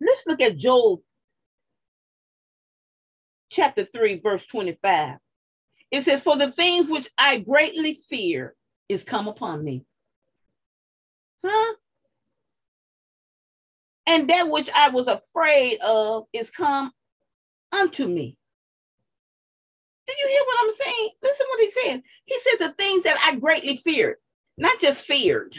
Let's 0.01 0.27
look 0.27 0.41
at 0.41 0.57
Job 0.57 0.99
chapter 3.49 3.85
3, 3.85 4.19
verse 4.19 4.45
25. 4.45 5.17
It 5.93 6.03
says, 6.03 6.23
For 6.23 6.35
the 6.35 6.51
things 6.51 6.89
which 6.89 7.07
I 7.19 7.37
greatly 7.37 8.01
fear 8.09 8.55
is 8.89 9.03
come 9.03 9.27
upon 9.27 9.63
me. 9.63 9.85
Huh? 11.45 11.75
And 14.07 14.27
that 14.31 14.49
which 14.49 14.71
I 14.71 14.89
was 14.89 15.07
afraid 15.07 15.79
of 15.81 16.23
is 16.33 16.49
come 16.49 16.91
unto 17.71 18.07
me. 18.07 18.35
Did 20.07 20.17
you 20.17 20.27
hear 20.29 20.41
what 20.45 20.57
I'm 20.63 20.73
saying? 20.73 21.09
Listen 21.21 21.45
what 21.49 21.61
he 21.61 21.71
said. 21.71 22.03
He 22.25 22.39
said 22.39 22.67
the 22.67 22.73
things 22.73 23.03
that 23.03 23.17
I 23.23 23.35
greatly 23.35 23.79
feared, 23.85 24.15
not 24.57 24.79
just 24.79 25.01
feared, 25.01 25.55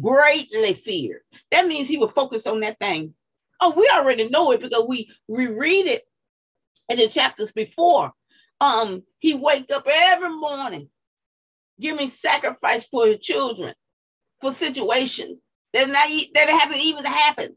greatly 0.00 0.74
feared. 0.74 1.22
That 1.50 1.66
means 1.66 1.88
he 1.88 1.98
would 1.98 2.14
focus 2.14 2.46
on 2.46 2.60
that 2.60 2.78
thing. 2.78 3.14
Oh, 3.60 3.74
we 3.76 3.90
already 3.92 4.28
know 4.28 4.52
it 4.52 4.60
because 4.60 4.84
we 4.86 5.10
reread 5.26 5.86
it 5.86 6.04
in 6.88 6.98
the 6.98 7.08
chapters 7.08 7.50
before 7.50 8.12
um, 8.60 9.02
he 9.18 9.34
wake 9.34 9.70
up 9.72 9.86
every 9.86 10.30
morning, 10.30 10.88
giving 11.80 12.08
sacrifice 12.08 12.86
for 12.86 13.06
his 13.06 13.20
children, 13.20 13.74
for 14.40 14.52
situations 14.52 15.38
that 15.72 15.88
not 15.88 16.08
that 16.34 16.48
haven't 16.48 16.80
even 16.80 17.04
happened, 17.04 17.54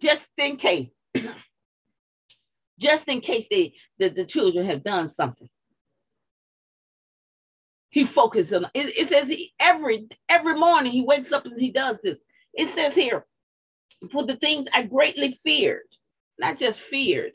just 0.00 0.26
in 0.38 0.56
case, 0.56 0.88
just 2.78 3.08
in 3.08 3.20
case 3.20 3.48
they 3.50 3.74
the, 3.98 4.08
the 4.08 4.24
children 4.24 4.66
have 4.66 4.84
done 4.84 5.08
something. 5.08 5.48
He 7.90 8.04
focuses 8.04 8.52
on 8.52 8.70
it, 8.74 8.98
it 8.98 9.08
says 9.08 9.28
he 9.28 9.52
every 9.58 10.06
every 10.28 10.58
morning 10.58 10.92
he 10.92 11.02
wakes 11.02 11.32
up 11.32 11.46
and 11.46 11.60
he 11.60 11.70
does 11.70 12.00
this. 12.02 12.18
It 12.54 12.68
says 12.68 12.94
here, 12.94 13.26
for 14.12 14.24
the 14.24 14.36
things 14.36 14.66
I 14.72 14.84
greatly 14.84 15.40
feared, 15.44 15.82
not 16.38 16.58
just 16.58 16.80
feared, 16.80 17.32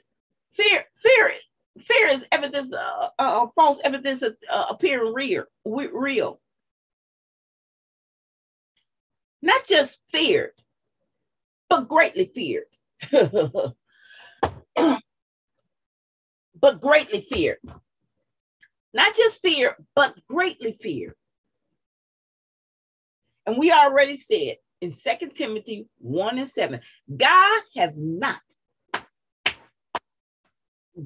fear, 0.55 0.85
fear 1.03 1.33
fear 1.79 2.09
is 2.09 2.25
evidence, 2.31 2.73
uh, 2.73 3.09
uh, 3.17 3.47
false 3.55 3.79
evidence 3.83 4.23
uh, 4.23 4.65
appearing 4.69 5.13
real, 5.13 5.45
real. 5.65 6.39
Not 9.41 9.65
just 9.65 9.99
feared, 10.11 10.51
but 11.69 11.87
greatly 11.87 12.31
feared. 12.33 12.65
but 16.61 16.79
greatly 16.79 17.25
feared. 17.31 17.57
Not 18.93 19.15
just 19.15 19.41
fear, 19.41 19.75
but 19.95 20.15
greatly 20.27 20.77
feared. 20.81 21.15
And 23.45 23.57
we 23.57 23.71
already 23.71 24.17
said 24.17 24.57
in 24.81 24.93
Second 24.93 25.35
Timothy 25.35 25.87
1 25.99 26.37
and 26.37 26.49
7, 26.49 26.79
God 27.17 27.61
has 27.75 27.97
not 27.99 28.39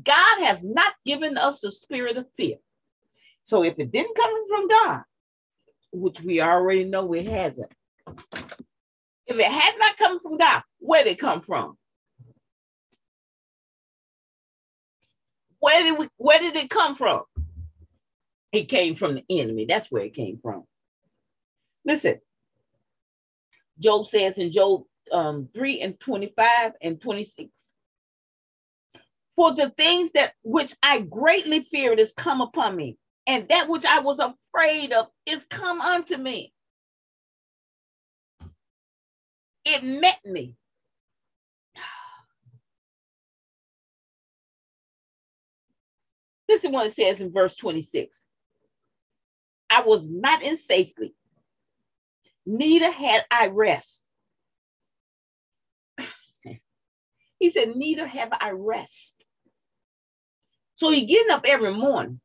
God 0.03 0.39
has 0.43 0.63
not 0.63 0.93
given 1.05 1.37
us 1.37 1.59
the 1.59 1.71
spirit 1.71 2.17
of 2.17 2.25
fear. 2.37 2.57
So 3.43 3.63
if 3.63 3.75
it 3.79 3.91
didn't 3.91 4.15
come 4.17 4.47
from 4.49 4.67
God, 4.67 5.01
which 5.93 6.21
we 6.21 6.41
already 6.41 6.83
know 6.85 7.13
it 7.13 7.27
hasn't, 7.27 7.71
if 9.27 9.37
it 9.37 9.45
had 9.45 9.75
not 9.79 9.97
come 9.97 10.19
from 10.19 10.37
God, 10.37 10.63
where 10.79 11.03
did 11.03 11.13
it 11.13 11.19
come 11.19 11.41
from? 11.41 11.77
Where 15.59 15.83
did 15.83 15.97
we, 15.97 16.09
where 16.17 16.39
did 16.39 16.55
it 16.55 16.69
come 16.69 16.95
from? 16.95 17.23
It 18.51 18.69
came 18.69 18.95
from 18.95 19.15
the 19.15 19.23
enemy. 19.29 19.65
That's 19.67 19.91
where 19.91 20.03
it 20.03 20.15
came 20.15 20.39
from. 20.41 20.63
Listen, 21.85 22.19
Job 23.79 24.07
says 24.07 24.37
in 24.37 24.51
Job 24.51 24.83
um, 25.11 25.49
3 25.55 25.81
and 25.81 25.99
25 25.99 26.73
and 26.81 27.01
26 27.01 27.51
for 29.35 29.53
the 29.53 29.69
things 29.71 30.13
that 30.13 30.33
which 30.43 30.73
I 30.81 30.99
greatly 30.99 31.67
feared 31.71 31.99
is 31.99 32.13
come 32.13 32.41
upon 32.41 32.75
me, 32.75 32.97
and 33.27 33.47
that 33.49 33.69
which 33.69 33.85
I 33.85 33.99
was 33.99 34.19
afraid 34.19 34.93
of 34.93 35.07
is 35.25 35.45
come 35.49 35.81
unto 35.81 36.17
me. 36.17 36.53
It 39.65 39.83
met 39.83 40.19
me. 40.25 40.55
Listen 46.47 46.71
what 46.71 46.87
it 46.87 46.93
says 46.93 47.21
in 47.21 47.31
verse 47.33 47.55
26. 47.57 48.23
I 49.69 49.81
was 49.81 50.09
not 50.09 50.43
in 50.43 50.57
safety, 50.57 51.15
neither 52.45 52.91
had 52.91 53.25
I 53.31 53.47
rest. 53.47 54.01
He 57.39 57.49
said, 57.49 57.75
Neither 57.75 58.07
have 58.07 58.29
I 58.31 58.51
rest. 58.51 59.14
So 60.75 60.91
he 60.91 61.05
getting 61.05 61.31
up 61.31 61.45
every 61.47 61.73
morning, 61.73 62.19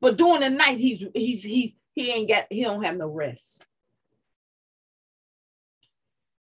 but 0.00 0.16
during 0.16 0.40
the 0.40 0.50
night, 0.50 0.78
he's 0.78 1.04
he's 1.14 1.42
he's 1.42 1.72
he 1.94 2.10
ain't 2.10 2.28
got 2.28 2.46
he 2.50 2.62
don't 2.62 2.82
have 2.82 2.96
no 2.96 3.08
rest. 3.08 3.62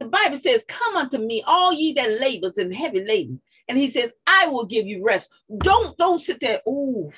The 0.01 0.07
Bible 0.07 0.39
says, 0.39 0.65
Come 0.69 0.97
unto 0.97 1.19
me, 1.19 1.43
all 1.47 1.73
ye 1.73 1.93
that 1.95 2.21
labors 2.21 2.59
and 2.59 2.75
heavy 2.75 3.05
laden. 3.05 3.41
And 3.69 3.77
he 3.77 3.91
says, 3.91 4.11
I 4.27 4.47
will 4.49 4.65
give 4.67 4.87
you 4.87 5.05
rest. 5.05 5.29
Don't 5.59 5.97
don't 5.99 6.21
sit 6.21 6.41
there. 6.41 6.61
Ooh. 6.69 7.11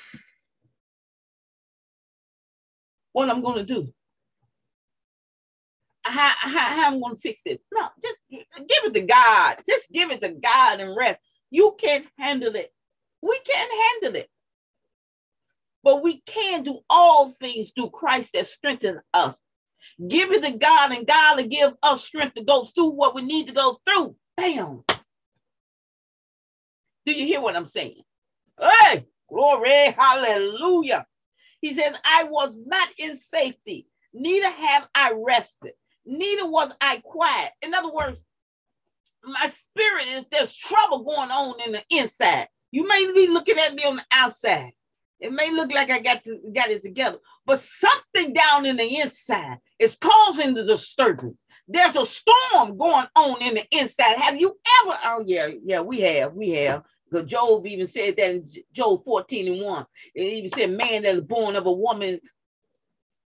What 3.11 3.29
I'm 3.29 3.41
gonna 3.41 3.63
do? 3.63 3.93
How, 6.03 6.33
how, 6.37 6.49
how 6.49 6.87
I'm 6.87 7.01
gonna 7.01 7.17
fix 7.21 7.41
it? 7.45 7.61
No, 7.71 7.87
just 8.03 8.17
give 8.29 8.85
it 8.85 8.93
to 8.95 9.01
God. 9.01 9.57
Just 9.67 9.91
give 9.91 10.11
it 10.11 10.21
to 10.21 10.29
God 10.31 10.79
and 10.79 10.95
rest. 10.95 11.19
You 11.51 11.75
can't 11.79 12.05
handle 12.17 12.55
it. 12.55 12.73
We 13.21 13.39
can't 13.45 13.71
handle 14.01 14.21
it. 14.21 14.29
But 15.83 16.03
we 16.03 16.21
can 16.25 16.63
do 16.63 16.79
all 16.89 17.29
things 17.29 17.71
through 17.75 17.91
Christ 17.91 18.31
that 18.33 18.47
strengthens 18.47 19.01
us. 19.13 19.35
Give 20.07 20.31
it 20.31 20.43
to 20.43 20.51
God, 20.51 20.91
and 20.91 21.07
God 21.07 21.37
will 21.37 21.47
give 21.47 21.73
us 21.83 22.03
strength 22.03 22.35
to 22.35 22.43
go 22.43 22.65
through 22.73 22.91
what 22.91 23.15
we 23.15 23.21
need 23.21 23.47
to 23.47 23.53
go 23.53 23.79
through. 23.85 24.15
Bam. 24.37 24.83
Do 27.05 27.13
you 27.13 27.25
hear 27.25 27.41
what 27.41 27.55
I'm 27.55 27.67
saying? 27.67 28.03
Hey, 28.59 29.05
glory, 29.29 29.91
hallelujah. 29.97 31.05
He 31.61 31.73
says, 31.73 31.93
I 32.03 32.25
was 32.25 32.61
not 32.65 32.89
in 32.97 33.17
safety, 33.17 33.87
neither 34.13 34.49
have 34.49 34.87
I 34.95 35.13
rested, 35.15 35.73
neither 36.05 36.49
was 36.49 36.71
I 36.79 36.97
quiet. 36.97 37.51
In 37.61 37.73
other 37.73 37.91
words, 37.91 38.21
my 39.23 39.49
spirit 39.49 40.07
is 40.07 40.25
there's 40.31 40.55
trouble 40.55 41.03
going 41.03 41.31
on 41.31 41.55
in 41.65 41.73
the 41.73 41.83
inside. 41.89 42.47
You 42.71 42.87
may 42.87 43.11
be 43.13 43.27
looking 43.27 43.57
at 43.57 43.73
me 43.73 43.83
on 43.83 43.97
the 43.97 44.05
outside. 44.11 44.73
It 45.19 45.33
may 45.33 45.51
look 45.51 45.71
like 45.71 45.89
I 45.89 45.99
got 45.99 46.23
to, 46.23 46.39
got 46.53 46.69
it 46.69 46.81
together, 46.81 47.17
but 47.45 47.59
something 47.59 48.33
down 48.33 48.65
in 48.65 48.77
the 48.77 48.99
inside 48.99 49.57
is 49.77 49.97
causing 49.97 50.53
the 50.53 50.63
disturbance. 50.63 51.37
There's 51.67 51.95
a 51.95 52.05
storm 52.05 52.77
going 52.77 53.07
on 53.15 53.41
in 53.41 53.55
the 53.55 53.65
inside. 53.71 54.15
Have 54.17 54.39
you 54.39 54.57
ever? 54.81 54.97
Oh 55.05 55.23
yeah, 55.25 55.49
yeah, 55.63 55.81
we 55.81 55.99
have, 56.01 56.33
we 56.33 56.51
have. 56.51 56.83
Because 57.09 57.29
Job 57.29 57.65
even 57.65 57.87
said 57.87 58.15
that 58.17 58.29
in 58.29 58.49
Job 58.71 59.03
14 59.03 59.53
and 59.53 59.61
1. 59.61 59.85
It 60.15 60.21
even 60.21 60.49
said, 60.51 60.71
man 60.71 61.03
that 61.03 61.15
is 61.15 61.21
born 61.21 61.55
of 61.55 61.65
a 61.65 61.71
woman 61.71 62.19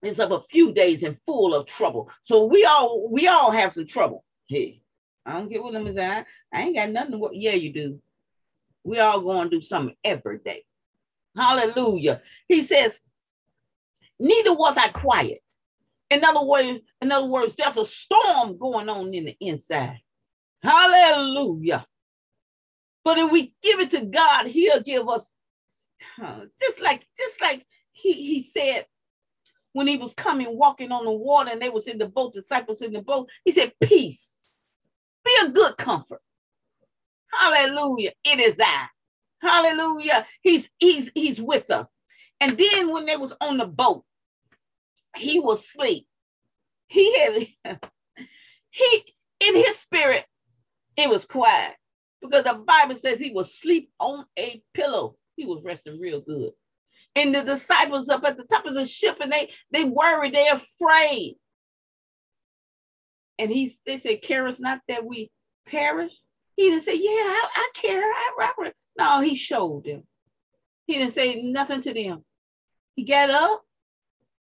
is 0.01 0.19
of 0.19 0.31
a 0.31 0.41
few 0.51 0.73
days 0.73 1.03
and 1.03 1.17
full 1.25 1.53
of 1.53 1.65
trouble. 1.67 2.09
So 2.23 2.45
we 2.45 2.65
all 2.65 3.09
we 3.09 3.27
all 3.27 3.51
have 3.51 3.73
some 3.73 3.87
trouble. 3.87 4.23
Hey, 4.47 4.81
I 5.25 5.33
don't 5.33 5.49
get 5.49 5.63
what 5.63 5.73
them 5.73 5.87
is 5.87 5.97
I 5.97 6.25
ain't 6.53 6.75
got 6.75 6.89
nothing 6.89 7.11
to 7.11 7.29
Yeah, 7.33 7.53
you 7.53 7.71
do. 7.73 8.01
We 8.83 8.99
all 8.99 9.21
going 9.21 9.49
to 9.49 9.59
do 9.59 9.65
something 9.65 9.95
every 10.03 10.39
day. 10.39 10.63
Hallelujah. 11.35 12.21
He 12.47 12.63
says, 12.63 12.99
neither 14.19 14.53
was 14.53 14.77
I 14.77 14.89
quiet. 14.89 15.41
In 16.09 16.23
other 16.23 16.45
words, 16.45 16.79
in 17.01 17.11
other 17.11 17.25
words, 17.25 17.55
there's 17.55 17.77
a 17.77 17.85
storm 17.85 18.57
going 18.57 18.89
on 18.89 19.13
in 19.13 19.25
the 19.25 19.37
inside. 19.39 20.01
Hallelujah. 20.61 21.85
But 23.03 23.17
if 23.17 23.31
we 23.31 23.53
give 23.61 23.79
it 23.79 23.91
to 23.91 24.01
God, 24.01 24.47
He'll 24.47 24.81
give 24.81 25.09
us 25.09 25.33
just 26.61 26.79
like 26.79 27.05
just 27.17 27.41
like 27.41 27.65
He 27.91 28.13
He 28.13 28.43
said 28.43 28.85
when 29.73 29.87
He 29.87 29.97
was 29.97 30.13
coming 30.13 30.57
walking 30.57 30.91
on 30.91 31.05
the 31.05 31.11
water 31.11 31.49
and 31.51 31.61
they 31.61 31.69
was 31.69 31.87
in 31.87 31.97
the 31.97 32.07
boat, 32.07 32.33
disciples 32.33 32.81
in 32.81 32.93
the 32.93 33.01
boat. 33.01 33.29
He 33.43 33.51
said, 33.51 33.73
"Peace, 33.81 34.37
be 35.25 35.31
a 35.43 35.49
good 35.49 35.75
comfort." 35.77 36.21
Hallelujah! 37.39 38.11
It 38.23 38.39
is 38.39 38.57
I. 38.61 38.87
Hallelujah. 39.41 40.25
He's 40.41 40.69
he's 40.79 41.11
he's 41.13 41.41
with 41.41 41.69
us. 41.69 41.87
And 42.39 42.57
then 42.57 42.91
when 42.91 43.05
they 43.05 43.17
was 43.17 43.33
on 43.41 43.57
the 43.57 43.65
boat, 43.67 44.03
he 45.15 45.39
was 45.39 45.61
asleep. 45.61 46.07
He 46.87 47.17
had 47.19 47.47
he 48.71 49.03
in 49.39 49.55
his 49.55 49.77
spirit, 49.77 50.25
it 50.97 51.09
was 51.09 51.25
quiet 51.25 51.73
because 52.21 52.45
the 52.45 52.53
Bible 52.53 52.97
says 52.97 53.17
he 53.17 53.31
was 53.31 53.49
asleep 53.49 53.91
on 53.99 54.25
a 54.39 54.61
pillow. 54.73 55.15
He 55.35 55.45
was 55.45 55.61
resting 55.63 55.99
real 55.99 56.21
good. 56.21 56.51
And 57.15 57.35
the 57.35 57.43
disciples 57.43 58.09
up 58.09 58.23
at 58.23 58.37
the 58.37 58.43
top 58.45 58.65
of 58.65 58.75
the 58.75 58.85
ship 58.85 59.17
and 59.21 59.31
they 59.31 59.51
they 59.71 59.83
worried, 59.83 60.33
they 60.33 60.47
afraid. 60.47 61.35
And 63.39 63.51
he 63.51 63.77
they 63.85 63.97
said, 63.97 64.21
Care 64.21 64.47
us 64.47 64.59
not 64.59 64.81
that 64.87 65.05
we 65.05 65.31
perish. 65.67 66.13
He 66.55 66.69
didn't 66.69 66.83
say, 66.83 66.95
Yeah, 66.95 67.09
I, 67.09 67.47
I 67.55 67.69
care. 67.73 68.01
I, 68.01 68.31
I, 68.39 68.71
no, 68.97 69.21
he 69.21 69.35
showed 69.35 69.85
them. 69.85 70.03
He 70.85 70.93
didn't 70.93 71.13
say 71.13 71.41
nothing 71.41 71.81
to 71.81 71.93
them. 71.93 72.23
He 72.95 73.05
got 73.05 73.29
up, 73.29 73.63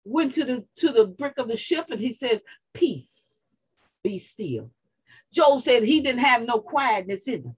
went 0.05 0.35
to 0.35 0.45
the 0.45 0.65
to 0.79 0.93
the 0.93 1.07
brick 1.07 1.35
of 1.39 1.49
the 1.49 1.57
ship, 1.57 1.87
and 1.91 2.01
he 2.01 2.13
says, 2.13 2.41
Peace, 2.75 3.73
be 4.03 4.19
still. 4.19 4.71
Job 5.33 5.63
said 5.63 5.83
he 5.83 6.01
didn't 6.01 6.21
have 6.21 6.43
no 6.43 6.59
quietness 6.59 7.27
in 7.29 7.43
him. 7.43 7.57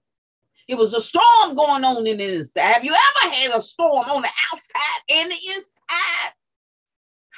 It 0.67 0.75
was 0.75 0.93
a 0.93 1.01
storm 1.01 1.55
going 1.55 1.83
on 1.83 2.05
in 2.05 2.17
the 2.17 2.35
inside. 2.35 2.73
Have 2.73 2.83
you 2.83 2.93
ever 2.93 3.33
had 3.33 3.51
a 3.51 3.61
storm 3.61 4.07
on 4.09 4.21
the 4.21 4.29
outside 4.53 5.01
and 5.09 5.31
the 5.31 5.37
inside? 5.55 6.33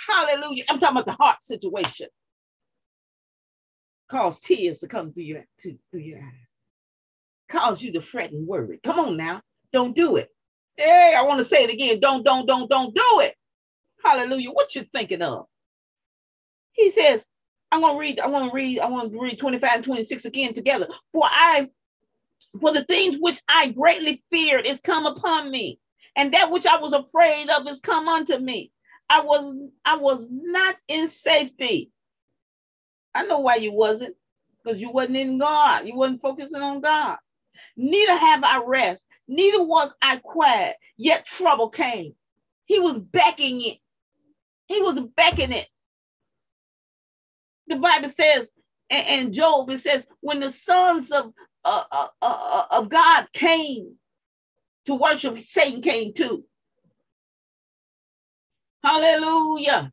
Hallelujah. 0.07 0.65
I'm 0.67 0.79
talking 0.79 0.97
about 0.97 1.05
the 1.05 1.23
heart 1.23 1.41
situation. 1.41 2.07
Cause 4.09 4.41
tears 4.41 4.79
to 4.79 4.87
come 4.87 5.13
through 5.13 5.23
your, 5.23 5.45
to, 5.61 5.77
through 5.91 6.01
your 6.01 6.19
eyes 6.19 6.50
cause 7.51 7.81
you 7.81 7.91
to 7.93 8.01
fret 8.01 8.31
and 8.31 8.47
worry. 8.47 8.79
Come 8.83 8.99
on 8.99 9.17
now. 9.17 9.41
Don't 9.73 9.95
do 9.95 10.15
it. 10.17 10.29
Hey, 10.77 11.13
I 11.15 11.23
want 11.23 11.39
to 11.39 11.45
say 11.45 11.63
it 11.63 11.69
again. 11.69 11.99
Don't, 11.99 12.23
don't, 12.23 12.47
don't, 12.47 12.69
don't 12.69 12.95
do 12.95 13.19
it. 13.19 13.35
Hallelujah. 14.03 14.51
What 14.51 14.73
you 14.73 14.85
thinking 14.93 15.21
of? 15.21 15.45
He 16.73 16.89
says, 16.91 17.25
I'm 17.71 17.81
gonna 17.81 17.99
read, 17.99 18.19
I 18.19 18.27
want 18.27 18.51
to 18.51 18.55
read, 18.55 18.79
I 18.79 18.89
want 18.89 19.11
to 19.11 19.19
read 19.19 19.39
25 19.39 19.71
and 19.75 19.83
26 19.83 20.25
again 20.25 20.53
together. 20.53 20.87
For 21.11 21.23
I 21.25 21.69
for 22.59 22.73
the 22.73 22.83
things 22.83 23.17
which 23.19 23.41
I 23.47 23.69
greatly 23.69 24.23
feared 24.29 24.65
is 24.65 24.81
come 24.81 25.05
upon 25.05 25.51
me, 25.51 25.79
and 26.15 26.33
that 26.33 26.51
which 26.51 26.65
I 26.65 26.79
was 26.79 26.93
afraid 26.93 27.49
of 27.49 27.67
is 27.67 27.79
come 27.79 28.09
unto 28.09 28.37
me. 28.37 28.71
I 29.09 29.21
was 29.21 29.55
I 29.85 29.97
was 29.97 30.27
not 30.29 30.75
in 30.87 31.07
safety. 31.07 31.91
I 33.13 33.25
know 33.25 33.39
why 33.39 33.55
you 33.55 33.73
wasn't, 33.73 34.15
because 34.63 34.81
you 34.81 34.89
wasn't 34.91 35.17
in 35.17 35.37
God. 35.37 35.85
You 35.85 35.95
wasn't 35.95 36.21
focusing 36.21 36.61
on 36.61 36.81
God 36.81 37.17
neither 37.81 38.15
have 38.15 38.43
I 38.43 38.61
rest, 38.65 39.03
neither 39.27 39.63
was 39.63 39.93
I 40.01 40.17
quiet, 40.17 40.77
yet 40.97 41.25
trouble 41.25 41.69
came. 41.69 42.15
He 42.65 42.79
was 42.79 42.97
beckoning 42.99 43.61
it. 43.63 43.77
He 44.67 44.81
was 44.81 44.99
beckoning 45.15 45.53
it. 45.53 45.67
The 47.67 47.77
Bible 47.77 48.09
says, 48.09 48.51
and, 48.89 49.33
Job, 49.33 49.69
it 49.69 49.79
says, 49.79 50.05
when 50.19 50.41
the 50.41 50.51
sons 50.51 51.11
of, 51.11 51.33
uh, 51.63 51.83
uh, 51.91 52.07
uh, 52.21 52.65
uh, 52.71 52.79
of 52.79 52.89
God 52.89 53.27
came 53.33 53.95
to 54.85 54.95
worship, 54.95 55.41
Satan 55.43 55.81
came 55.81 56.13
too. 56.13 56.43
Hallelujah. 58.83 59.91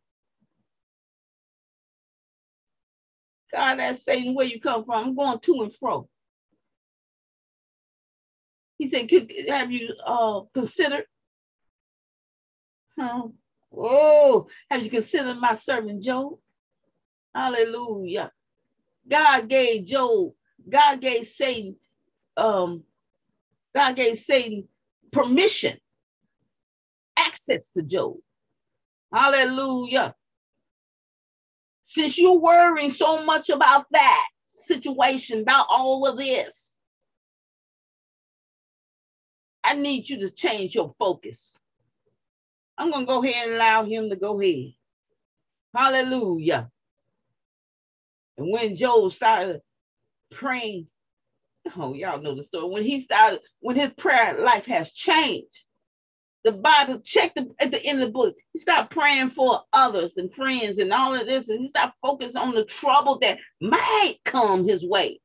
God 3.52 3.80
asked 3.80 4.04
Satan, 4.04 4.34
where 4.34 4.46
you 4.46 4.60
come 4.60 4.84
from? 4.84 5.04
I'm 5.08 5.16
going 5.16 5.38
to 5.38 5.62
and 5.62 5.74
fro. 5.74 6.08
He 8.78 8.88
said, 8.88 9.10
have 9.48 9.72
you 9.72 9.92
uh, 10.06 10.42
considered? 10.54 11.04
Huh? 12.98 13.28
Oh, 13.76 14.46
have 14.70 14.82
you 14.82 14.90
considered 14.90 15.38
my 15.38 15.56
servant 15.56 16.02
Job? 16.02 16.38
Hallelujah. 17.34 18.32
God 19.08 19.48
gave 19.48 19.84
Job, 19.84 20.32
God 20.68 21.00
gave 21.00 21.26
Satan, 21.26 21.76
um, 22.36 22.84
God 23.74 23.96
gave 23.96 24.18
Satan 24.18 24.68
permission, 25.12 25.78
access 27.16 27.70
to 27.72 27.82
Job. 27.82 28.16
Hallelujah. 29.12 30.14
Since 31.84 32.18
you're 32.18 32.38
worrying 32.38 32.90
so 32.90 33.24
much 33.24 33.48
about 33.48 33.86
that 33.92 34.26
situation, 34.48 35.40
about 35.40 35.66
all 35.70 36.06
of 36.06 36.18
this, 36.18 36.67
I 39.62 39.74
need 39.74 40.08
you 40.08 40.20
to 40.20 40.30
change 40.30 40.74
your 40.74 40.94
focus. 40.98 41.58
I'm 42.76 42.90
going 42.90 43.06
to 43.06 43.12
go 43.12 43.22
ahead 43.22 43.48
and 43.48 43.56
allow 43.56 43.84
him 43.84 44.08
to 44.10 44.16
go 44.16 44.40
ahead. 44.40 44.72
Hallelujah. 45.74 46.70
And 48.36 48.52
when 48.52 48.76
Job 48.76 49.12
started 49.12 49.60
praying, 50.30 50.86
oh, 51.76 51.92
y'all 51.94 52.22
know 52.22 52.36
the 52.36 52.44
story. 52.44 52.68
When 52.68 52.84
he 52.84 53.00
started, 53.00 53.40
when 53.60 53.76
his 53.76 53.90
prayer 53.90 54.40
life 54.40 54.66
has 54.66 54.92
changed, 54.92 55.48
the 56.44 56.52
Bible, 56.52 57.00
check 57.04 57.34
the, 57.34 57.50
at 57.58 57.72
the 57.72 57.84
end 57.84 58.00
of 58.00 58.08
the 58.08 58.12
book, 58.12 58.36
he 58.52 58.60
stopped 58.60 58.92
praying 58.92 59.30
for 59.30 59.62
others 59.72 60.16
and 60.16 60.32
friends 60.32 60.78
and 60.78 60.92
all 60.92 61.14
of 61.14 61.26
this, 61.26 61.48
and 61.48 61.60
he 61.60 61.68
stopped 61.68 61.96
focusing 62.00 62.40
on 62.40 62.54
the 62.54 62.64
trouble 62.64 63.18
that 63.20 63.38
might 63.60 64.18
come 64.24 64.66
his 64.66 64.86
way. 64.86 65.20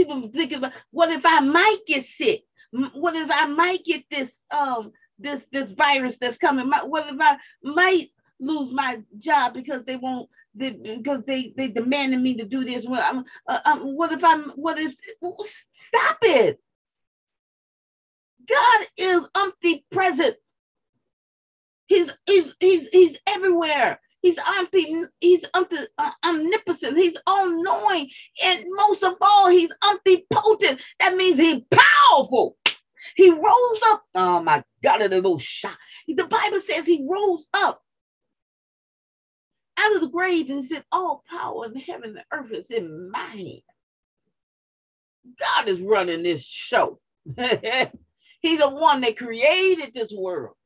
People 0.00 0.30
thinking 0.32 0.58
about 0.58 0.72
what 0.92 1.10
if 1.10 1.20
I 1.26 1.40
might 1.40 1.80
get 1.86 2.06
sick? 2.06 2.44
What 2.94 3.14
if 3.16 3.30
I 3.30 3.44
might 3.46 3.84
get 3.84 4.04
this 4.10 4.34
um 4.50 4.92
this 5.18 5.44
this 5.52 5.72
virus 5.72 6.16
that's 6.16 6.38
coming? 6.38 6.70
What 6.86 7.12
if 7.12 7.20
I 7.20 7.36
might 7.62 8.08
lose 8.38 8.72
my 8.72 9.02
job 9.18 9.52
because 9.52 9.84
they 9.84 9.96
won't 9.96 10.30
they, 10.54 10.70
because 10.70 11.22
they 11.26 11.52
they 11.54 11.68
demanded 11.68 12.22
me 12.22 12.34
to 12.38 12.46
do 12.46 12.64
this? 12.64 12.86
Well, 12.86 13.04
I'm, 13.04 13.24
uh, 13.46 13.60
um, 13.66 13.94
what 13.94 14.10
if 14.12 14.24
I'm 14.24 14.52
what 14.56 14.78
if 14.78 14.94
stop 15.26 16.16
it? 16.22 16.58
God 18.48 18.86
is 18.96 19.28
omnipresent. 19.34 20.36
He's 21.88 22.10
he's 22.24 22.54
he's 22.58 22.88
he's 22.88 23.18
everywhere. 23.26 24.00
He's 24.22 24.38
omni, 24.38 25.04
he's 25.20 25.44
omni, 25.54 25.78
uh, 25.96 26.10
omnipotent. 26.24 26.98
He's 26.98 27.16
all 27.26 27.48
knowing. 27.62 28.08
And 28.44 28.64
most 28.70 29.02
of 29.02 29.14
all, 29.20 29.48
he's 29.48 29.70
omnipotent. 29.82 30.80
That 31.00 31.16
means 31.16 31.38
he's 31.38 31.62
powerful. 31.70 32.56
He 33.16 33.30
rose 33.30 33.80
up. 33.86 34.04
Oh 34.14 34.42
my 34.42 34.62
God, 34.82 35.02
a 35.02 35.08
little 35.08 35.38
shot. 35.38 35.76
The 36.06 36.26
Bible 36.26 36.60
says 36.60 36.86
he 36.86 37.06
rose 37.08 37.46
up 37.54 37.82
out 39.78 39.94
of 39.94 40.00
the 40.02 40.08
grave 40.08 40.50
and 40.50 40.64
said, 40.64 40.84
All 40.92 41.24
power 41.28 41.66
in 41.66 41.76
heaven 41.76 42.16
and 42.16 42.24
earth 42.32 42.52
is 42.52 42.70
in 42.70 43.10
my 43.10 43.20
hand. 43.20 43.62
God 45.38 45.68
is 45.68 45.80
running 45.80 46.22
this 46.22 46.44
show. 46.44 46.98
He's 48.40 48.58
the 48.58 48.68
one 48.68 49.00
that 49.02 49.18
created 49.18 49.92
this 49.94 50.12
world. 50.12 50.56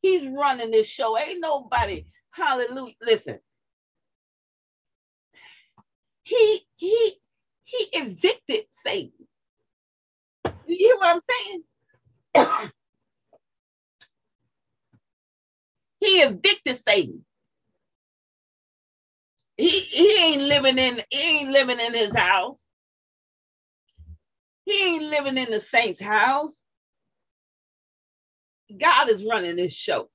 He's 0.00 0.26
running 0.26 0.70
this 0.70 0.86
show. 0.86 1.18
Ain't 1.18 1.40
nobody 1.40 2.06
Hallelujah. 2.34 2.94
Listen. 3.02 3.40
He 6.24 6.62
he 6.76 7.14
he 7.64 7.88
evicted 7.94 8.64
Satan. 8.72 9.28
You 10.66 10.76
hear 10.78 10.96
what 10.96 11.08
I'm 11.16 11.20
saying? 12.36 12.70
he 16.00 16.22
evicted 16.22 16.80
Satan. 16.80 17.24
He, 19.56 19.80
he 19.80 20.18
ain't 20.24 20.42
living 20.42 20.78
in 20.78 21.02
he 21.10 21.40
ain't 21.40 21.50
living 21.50 21.80
in 21.80 21.94
his 21.94 22.14
house. 22.16 22.56
He 24.66 24.82
ain't 24.96 25.04
living 25.04 25.38
in 25.38 25.50
the 25.50 25.60
saint's 25.60 26.00
house. 26.00 26.52
God 28.78 29.10
is 29.10 29.24
running 29.24 29.56
this 29.56 29.74
show. 29.74 30.10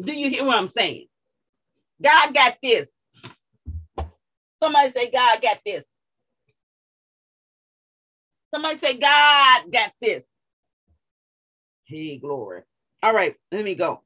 Do 0.00 0.12
you 0.12 0.30
hear 0.30 0.44
what 0.46 0.56
I'm 0.56 0.70
saying? 0.70 1.07
God 2.02 2.34
got 2.34 2.56
this. 2.62 2.88
Somebody 4.62 4.92
say, 4.92 5.10
God 5.10 5.42
got 5.42 5.58
this. 5.64 5.86
Somebody 8.52 8.78
say, 8.78 8.96
God 8.96 9.64
got 9.72 9.92
this. 10.00 10.26
Hey, 11.84 12.18
glory. 12.18 12.62
All 13.02 13.14
right, 13.14 13.34
let 13.52 13.64
me 13.64 13.74
go. 13.74 14.02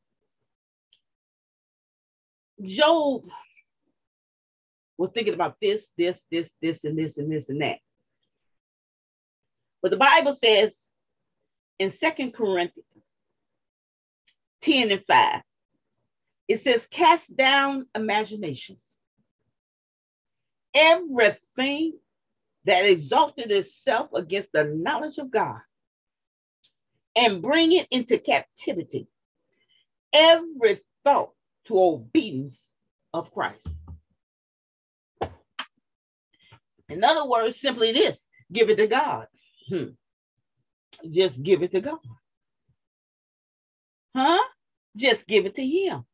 Job 2.64 3.24
was 4.98 5.11
thinking 5.12 5.35
about 5.35 5.57
this, 5.61 5.88
this, 5.96 6.24
this, 6.31 6.50
this, 6.61 6.85
and 6.85 6.98
this, 6.98 7.18
and 7.18 7.33
this, 7.33 7.48
and 7.48 7.61
that. 7.61 7.78
But 9.81 9.90
the 9.90 9.96
Bible 9.96 10.33
says 10.33 10.87
in 11.78 11.90
Second 11.90 12.33
Corinthians 12.35 12.87
10 14.62 14.92
and 14.92 15.05
5, 15.07 15.42
it 16.48 16.61
says, 16.61 16.87
cast 16.87 17.37
down 17.37 17.87
imaginations. 17.94 18.94
Everything 20.74 21.98
that 22.64 22.85
exalted 22.85 23.50
itself 23.50 24.11
against 24.14 24.52
the 24.52 24.64
knowledge 24.64 25.18
of 25.18 25.31
God 25.31 25.61
and 27.14 27.42
bring 27.42 27.72
it 27.72 27.88
into 27.90 28.18
captivity. 28.18 29.09
Every 30.12 30.81
thought 31.05 31.31
to 31.66 31.78
obedience 31.78 32.68
of 33.12 33.33
Christ. 33.33 33.66
In 36.88 37.02
other 37.05 37.28
words, 37.28 37.59
simply 37.59 37.92
this 37.92 38.26
give 38.52 38.68
it 38.68 38.76
to 38.76 38.87
God. 38.87 39.26
Hmm. 39.68 39.90
Just 41.11 41.42
give 41.42 41.62
it 41.62 41.72
to 41.72 41.81
God. 41.81 41.98
Huh? 44.14 44.42
Just 44.96 45.26
give 45.26 45.46
it 45.46 45.55
to 45.57 45.66
Him. 45.66 46.05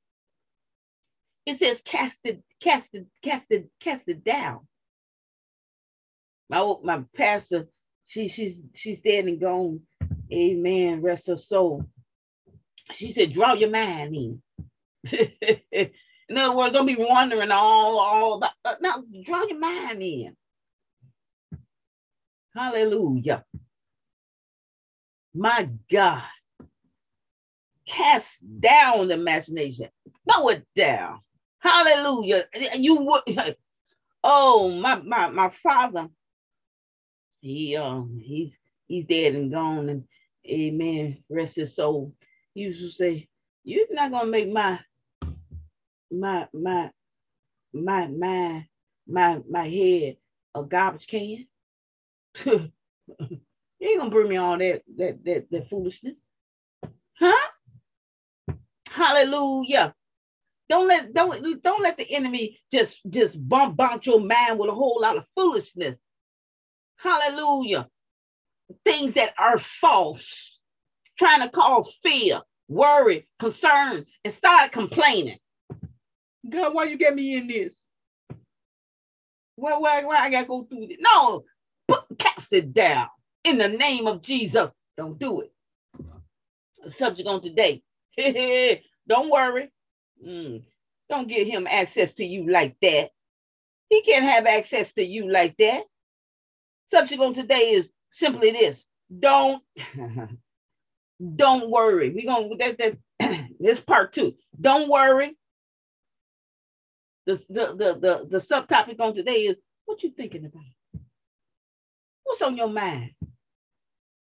It 1.49 1.59
says 1.59 1.81
cast 1.81 2.21
it, 2.25 2.43
cast 2.61 2.95
it, 2.95 3.07
cast 3.25 3.47
it, 3.51 3.71
cast 3.81 4.07
it 4.07 4.23
down. 4.23 4.69
My 6.51 6.75
my 6.85 7.05
pastor, 7.17 7.69
she 8.07 8.29
she's 8.29 8.61
she's 8.75 9.01
dead 9.01 9.25
and 9.25 9.41
gone. 9.41 9.81
Amen. 10.31 11.01
Rest 11.01 11.29
her 11.29 11.39
soul. 11.39 11.87
She 12.95 13.13
said, 13.13 13.33
draw 13.33 13.55
your 13.55 13.71
mind 13.71 14.15
in. 14.15 14.43
in 16.29 16.37
other 16.37 16.55
words, 16.55 16.75
don't 16.75 16.85
be 16.85 16.97
wondering 16.97 17.51
all, 17.51 17.99
all 17.99 18.35
about 18.35 18.53
uh, 18.67 18.75
now 18.83 19.03
draw 19.25 19.43
your 19.45 19.59
mind 19.59 20.03
in. 20.03 20.37
Hallelujah. 22.55 23.43
My 25.35 25.67
God. 25.91 26.25
Cast 27.87 28.41
down 28.61 29.09
the 29.09 29.15
imagination. 29.15 29.89
Throw 30.31 30.49
it 30.49 30.67
down. 30.77 31.21
Hallelujah. 31.61 32.47
You 32.77 32.97
would 32.97 33.57
oh 34.25 34.71
my 34.71 34.97
my 34.97 35.29
my 35.29 35.53
father. 35.63 36.09
He 37.41 37.77
um 37.77 38.21
he's 38.23 38.57
he's 38.89 39.07
dead 39.07 39.35
and 39.35 39.53
gone 39.53 39.89
and 39.89 40.05
amen. 40.49 41.25
Rest 41.31 41.57
his 41.57 41.75
soul. 41.75 42.15
He 42.55 42.63
used 42.63 42.81
to 42.83 42.91
say, 42.91 43.29
You're 43.65 43.87
not 43.91 44.11
gonna 44.13 44.31
make 44.31 44.51
my 44.53 44.81
my 46.11 46.49
my 46.53 46.91
my 47.73 48.09
my 48.09 48.67
my 49.07 49.41
my 49.49 49.69
head 49.69 50.17
a 50.55 50.63
garbage 50.65 51.07
can. 51.07 51.47
you 52.47 52.71
ain't 53.83 53.99
gonna 53.99 54.11
bring 54.11 54.29
me 54.29 54.37
all 54.37 54.59
that 54.59 54.83
that 54.97 55.25
that 55.25 55.47
that 55.51 55.71
foolishness. 55.71 56.19
Huh? 57.19 57.49
Hallelujah. 58.89 59.95
Don't 60.69 60.87
let 60.87 61.15
don't 61.15 61.63
don't 61.63 61.83
let 61.83 61.97
the 61.97 62.11
enemy 62.11 62.59
just 62.71 63.01
just 63.09 63.37
bombard 63.49 64.05
your 64.05 64.21
mind 64.21 64.59
with 64.59 64.69
a 64.69 64.75
whole 64.75 65.01
lot 65.01 65.17
of 65.17 65.25
foolishness. 65.35 65.97
Hallelujah. 66.97 67.89
Things 68.85 69.15
that 69.15 69.33
are 69.39 69.59
false, 69.59 70.59
trying 71.19 71.41
to 71.41 71.49
cause 71.49 71.91
fear, 72.03 72.43
worry, 72.69 73.27
concern, 73.39 74.05
and 74.25 74.35
start 74.35 74.73
complaining. 74.73 75.39
God, 76.49 76.75
why 76.75 76.85
you 76.85 76.99
get 76.99 77.15
me 77.15 77.37
in 77.37 77.47
this? 77.47 77.87
Why, 79.57 79.77
why, 79.77 80.05
why 80.05 80.17
I 80.17 80.31
gotta 80.31 80.47
go 80.47 80.65
through 80.65 80.87
this? 80.89 80.99
No, 81.01 81.45
put, 81.89 82.05
cast 82.19 82.53
it 82.53 82.75
down 82.75 83.09
in 83.45 83.59
the 83.59 83.69
name 83.69 84.07
of 84.07 84.23
Jesus. 84.23 84.71
Don't 84.97 85.19
do 85.19 85.41
it. 85.41 85.53
The 86.85 86.93
subject 86.93 87.27
on 87.27 87.43
today. 87.43 87.83
Don't 89.09 89.31
worry. 89.31 89.71
Mm. 90.27 90.63
Don't 91.09 91.29
give 91.29 91.47
him 91.47 91.67
access 91.69 92.15
to 92.15 92.25
you 92.25 92.51
like 92.51 92.77
that. 92.83 93.11
He 93.89 94.03
can't 94.03 94.25
have 94.25 94.47
access 94.47 94.93
to 94.95 95.05
you 95.05 95.31
like 95.31 95.57
that. 95.59 95.85
Subject 96.91 97.21
on 97.21 97.35
today 97.35 97.71
is 97.71 97.91
simply 98.11 98.51
this. 98.51 98.85
Don't 99.19 99.63
don't 101.37 101.71
worry. 101.71 102.11
We're 102.11 102.27
gonna 102.27 102.57
that 102.59 102.79
that 103.21 103.49
this 103.61 103.81
part 103.81 104.13
two. 104.13 104.35
Don't 104.61 104.89
worry. 104.89 105.37
The, 107.27 107.35
the, 107.51 107.67
the, 107.77 107.99
the, 108.01 108.29
the 108.31 108.39
subtopic 108.39 108.99
on 109.01 109.15
today 109.15 109.47
is 109.47 109.57
what 109.85 110.03
you 110.03 110.11
thinking 110.11 110.47
about? 110.47 111.03
What's 112.25 112.41
on 112.41 112.57
your 112.57 112.71
mind? 112.71 113.11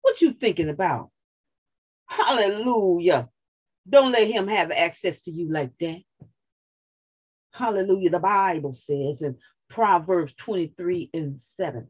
What 0.02 0.22
you 0.22 0.34
thinking 0.34 0.68
about? 0.70 1.10
Hallelujah. 2.08 3.30
Don't 3.90 4.12
let 4.12 4.28
him 4.28 4.48
have 4.48 4.72
access 4.72 5.24
to 5.24 5.32
you 5.32 5.52
like 5.52 5.72
that. 5.80 6.02
Hallelujah. 7.52 8.10
The 8.10 8.20
Bible 8.20 8.76
says 8.76 9.22
in 9.22 9.38
Proverbs 9.70 10.34
23 10.38 11.10
and 11.14 11.42
7 11.58 11.88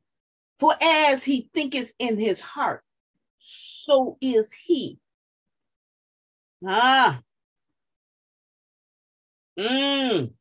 For 0.60 0.76
as 0.82 1.24
he 1.24 1.50
thinketh 1.54 1.94
in 2.00 2.18
his 2.18 2.40
heart, 2.40 2.84
so 3.40 4.18
is 4.22 4.52
he. 4.52 5.00
Ah. 6.66 7.22
Mm. 9.60 10.32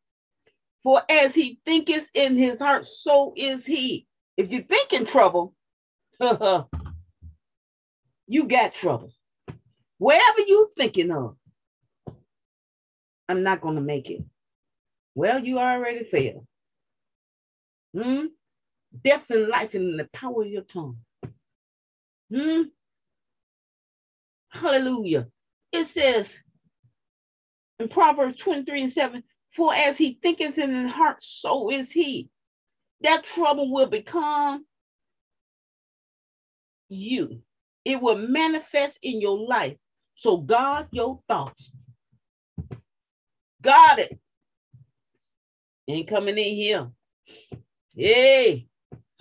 For 0.82 1.02
as 1.08 1.34
he 1.34 1.60
thinketh 1.64 2.08
in 2.14 2.36
his 2.36 2.60
heart, 2.60 2.86
so 2.86 3.34
is 3.36 3.66
he. 3.66 4.06
If 4.36 4.50
you 4.50 4.62
think 4.62 4.92
in 4.92 5.04
trouble, 5.04 5.54
you 8.26 8.44
got 8.44 8.74
trouble. 8.74 9.12
Wherever 9.98 10.40
you 10.40 10.70
thinking 10.76 11.10
of, 11.10 11.36
I'm 13.30 13.44
not 13.44 13.60
going 13.60 13.76
to 13.76 13.80
make 13.80 14.10
it. 14.10 14.24
Well, 15.14 15.38
you 15.38 15.60
already 15.60 16.02
failed. 16.02 16.46
Hmm? 17.96 18.26
Death 19.04 19.22
and 19.30 19.46
life 19.46 19.72
in 19.76 19.96
the 19.96 20.08
power 20.12 20.42
of 20.42 20.48
your 20.48 20.62
tongue. 20.62 20.98
Hmm? 22.32 22.62
Hallelujah. 24.48 25.28
it 25.70 25.84
says 25.86 26.34
in 27.78 27.88
Proverbs 27.88 28.38
23 28.38 28.82
and 28.82 28.92
7, 28.92 29.22
for 29.54 29.72
as 29.72 29.96
he 29.96 30.18
thinketh 30.20 30.58
in 30.58 30.74
his 30.74 30.90
heart, 30.90 31.18
so 31.20 31.70
is 31.70 31.92
he. 31.92 32.30
That 33.02 33.22
trouble 33.22 33.72
will 33.72 33.86
become 33.86 34.66
you. 36.88 37.42
It 37.84 38.00
will 38.02 38.18
manifest 38.18 38.98
in 39.02 39.20
your 39.20 39.38
life. 39.38 39.76
So 40.16 40.36
guard 40.36 40.88
your 40.90 41.20
thoughts. 41.28 41.70
Got 43.62 43.98
it. 44.00 44.18
Ain't 45.88 46.08
coming 46.08 46.38
in 46.38 46.54
here. 46.56 46.88
Hey, 47.96 48.66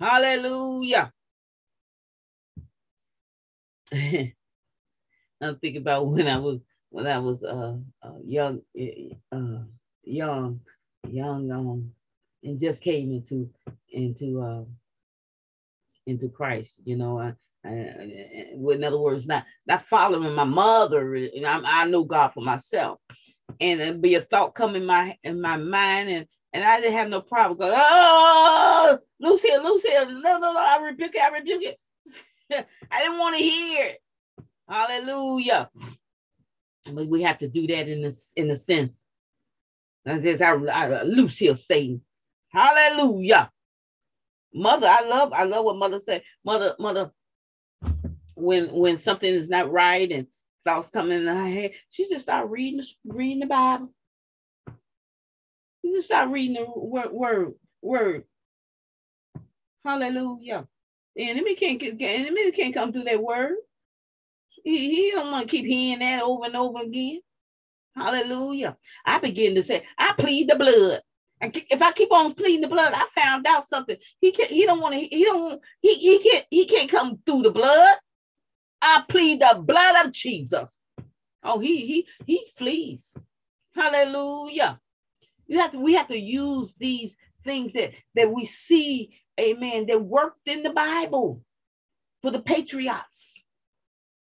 hallelujah. 0.00 1.12
I'm 3.92 4.32
thinking 5.60 5.82
about 5.82 6.08
when 6.08 6.28
I 6.28 6.38
was 6.38 6.60
when 6.90 7.06
I 7.06 7.18
was 7.18 7.44
uh, 7.44 7.76
uh 8.02 8.12
young, 8.24 8.62
uh, 9.32 9.62
young, 10.04 10.60
young, 11.08 11.50
um, 11.52 11.92
and 12.44 12.60
just 12.60 12.82
came 12.82 13.12
into 13.12 13.50
into 13.90 14.42
uh, 14.42 14.64
into 16.06 16.28
Christ. 16.28 16.74
You 16.84 16.96
know, 16.96 17.18
I, 17.20 17.34
I, 17.64 17.70
in 17.70 18.84
other 18.84 18.98
words, 18.98 19.26
not 19.26 19.44
not 19.66 19.86
following 19.88 20.34
my 20.34 20.44
mother. 20.44 21.14
And 21.14 21.46
I, 21.46 21.60
I 21.64 21.86
know 21.86 22.04
God 22.04 22.30
for 22.34 22.42
myself, 22.42 23.00
and 23.60 23.80
it'd 23.80 24.02
be 24.02 24.14
a 24.14 24.22
thought 24.22 24.54
come 24.54 24.76
in 24.76 24.84
my 24.86 25.16
in 25.22 25.40
my 25.40 25.56
mind, 25.56 26.10
and 26.10 26.26
and 26.52 26.64
I 26.64 26.80
didn't 26.80 26.94
have 26.94 27.08
no 27.08 27.20
problem 27.20 27.58
going, 27.58 27.74
oh, 27.74 28.98
Lucy, 29.20 29.50
Lucy, 29.62 29.88
no, 29.92 30.38
no, 30.38 30.38
no, 30.38 30.56
I 30.58 30.80
rebuke 30.82 31.14
it, 31.14 31.22
I 31.22 31.28
rebuke 31.28 31.62
it. 31.62 31.78
I 32.90 33.00
didn't 33.00 33.18
want 33.18 33.36
to 33.36 33.42
hear 33.42 33.84
it. 33.86 34.02
Hallelujah. 34.68 35.70
But 36.92 37.08
we 37.08 37.22
have 37.22 37.38
to 37.38 37.48
do 37.48 37.66
that 37.68 37.88
in 37.88 38.02
this 38.02 38.32
in 38.36 38.50
a 38.50 38.56
sense. 38.56 39.06
That's 40.04 40.22
just 40.22 40.42
I, 40.42 40.52
I 40.52 41.02
loose 41.02 41.38
here, 41.38 41.56
Satan. 41.56 42.02
Hallelujah. 42.48 43.50
Mother, 44.52 44.88
I 44.88 45.06
love, 45.06 45.32
I 45.32 45.44
love 45.44 45.64
what 45.64 45.76
mother 45.76 46.00
said. 46.04 46.22
Mother, 46.44 46.74
mother, 46.78 47.12
when 48.34 48.72
when 48.72 48.98
something 48.98 49.32
is 49.32 49.48
not 49.48 49.70
right 49.70 50.10
and 50.10 50.26
thoughts 50.64 50.90
coming 50.90 51.20
in 51.20 51.26
her 51.26 51.48
head, 51.48 51.72
she 51.90 52.08
just 52.08 52.22
start 52.22 52.50
reading 52.50 52.84
reading 53.04 53.40
the 53.40 53.46
Bible. 53.46 53.92
You 55.82 55.96
just 55.96 56.08
start 56.08 56.30
reading 56.30 56.54
the 56.54 56.66
word 56.66 57.12
word 57.12 57.54
word. 57.82 58.24
Hallelujah. 59.84 60.66
The 61.16 61.28
enemy 61.30 61.56
can't 61.56 61.80
get 61.80 61.98
the 61.98 62.06
enemy 62.06 62.52
can't 62.52 62.74
come 62.74 62.92
through 62.92 63.04
that 63.04 63.22
word. 63.22 63.56
He, 64.64 64.94
he 64.94 65.10
don't 65.12 65.32
want 65.32 65.48
to 65.48 65.50
keep 65.50 65.66
hearing 65.66 66.00
that 66.00 66.22
over 66.22 66.46
and 66.46 66.56
over 66.56 66.80
again. 66.82 67.20
Hallelujah. 67.96 68.76
I 69.04 69.18
begin 69.18 69.54
to 69.56 69.62
say, 69.62 69.84
I 69.98 70.14
plead 70.18 70.50
the 70.50 70.56
blood. 70.56 71.02
And 71.40 71.56
if 71.70 71.82
I 71.82 71.92
keep 71.92 72.12
on 72.12 72.34
pleading 72.34 72.62
the 72.62 72.68
blood, 72.68 72.92
I 72.94 73.06
found 73.20 73.46
out 73.46 73.66
something. 73.66 73.96
He 74.20 74.32
can't, 74.32 74.50
he 74.50 74.66
don't 74.66 74.80
want 74.80 74.94
to, 74.94 75.00
he 75.00 75.24
don't, 75.24 75.60
he, 75.82 75.94
he 75.94 76.18
can't, 76.22 76.46
he 76.50 76.66
can't 76.66 76.90
come 76.90 77.18
through 77.26 77.42
the 77.42 77.50
blood. 77.50 77.98
I 78.82 79.04
plead 79.08 79.40
the 79.40 79.60
blood 79.62 80.06
of 80.06 80.12
Jesus. 80.12 80.76
Oh, 81.44 81.60
he 81.60 81.86
he 81.86 82.08
he 82.26 82.46
flees. 82.56 83.12
Hallelujah. 83.74 84.80
You 85.46 85.60
have 85.60 85.72
to, 85.72 85.78
we 85.80 85.94
have 85.94 86.08
to 86.08 86.18
use 86.18 86.72
these 86.78 87.16
things 87.44 87.72
that, 87.74 87.92
that 88.14 88.32
we 88.32 88.46
see, 88.46 89.10
amen, 89.40 89.86
that 89.88 90.02
worked 90.02 90.46
in 90.48 90.62
the 90.62 90.70
Bible 90.70 91.42
for 92.22 92.30
the 92.30 92.40
patriots 92.40 93.44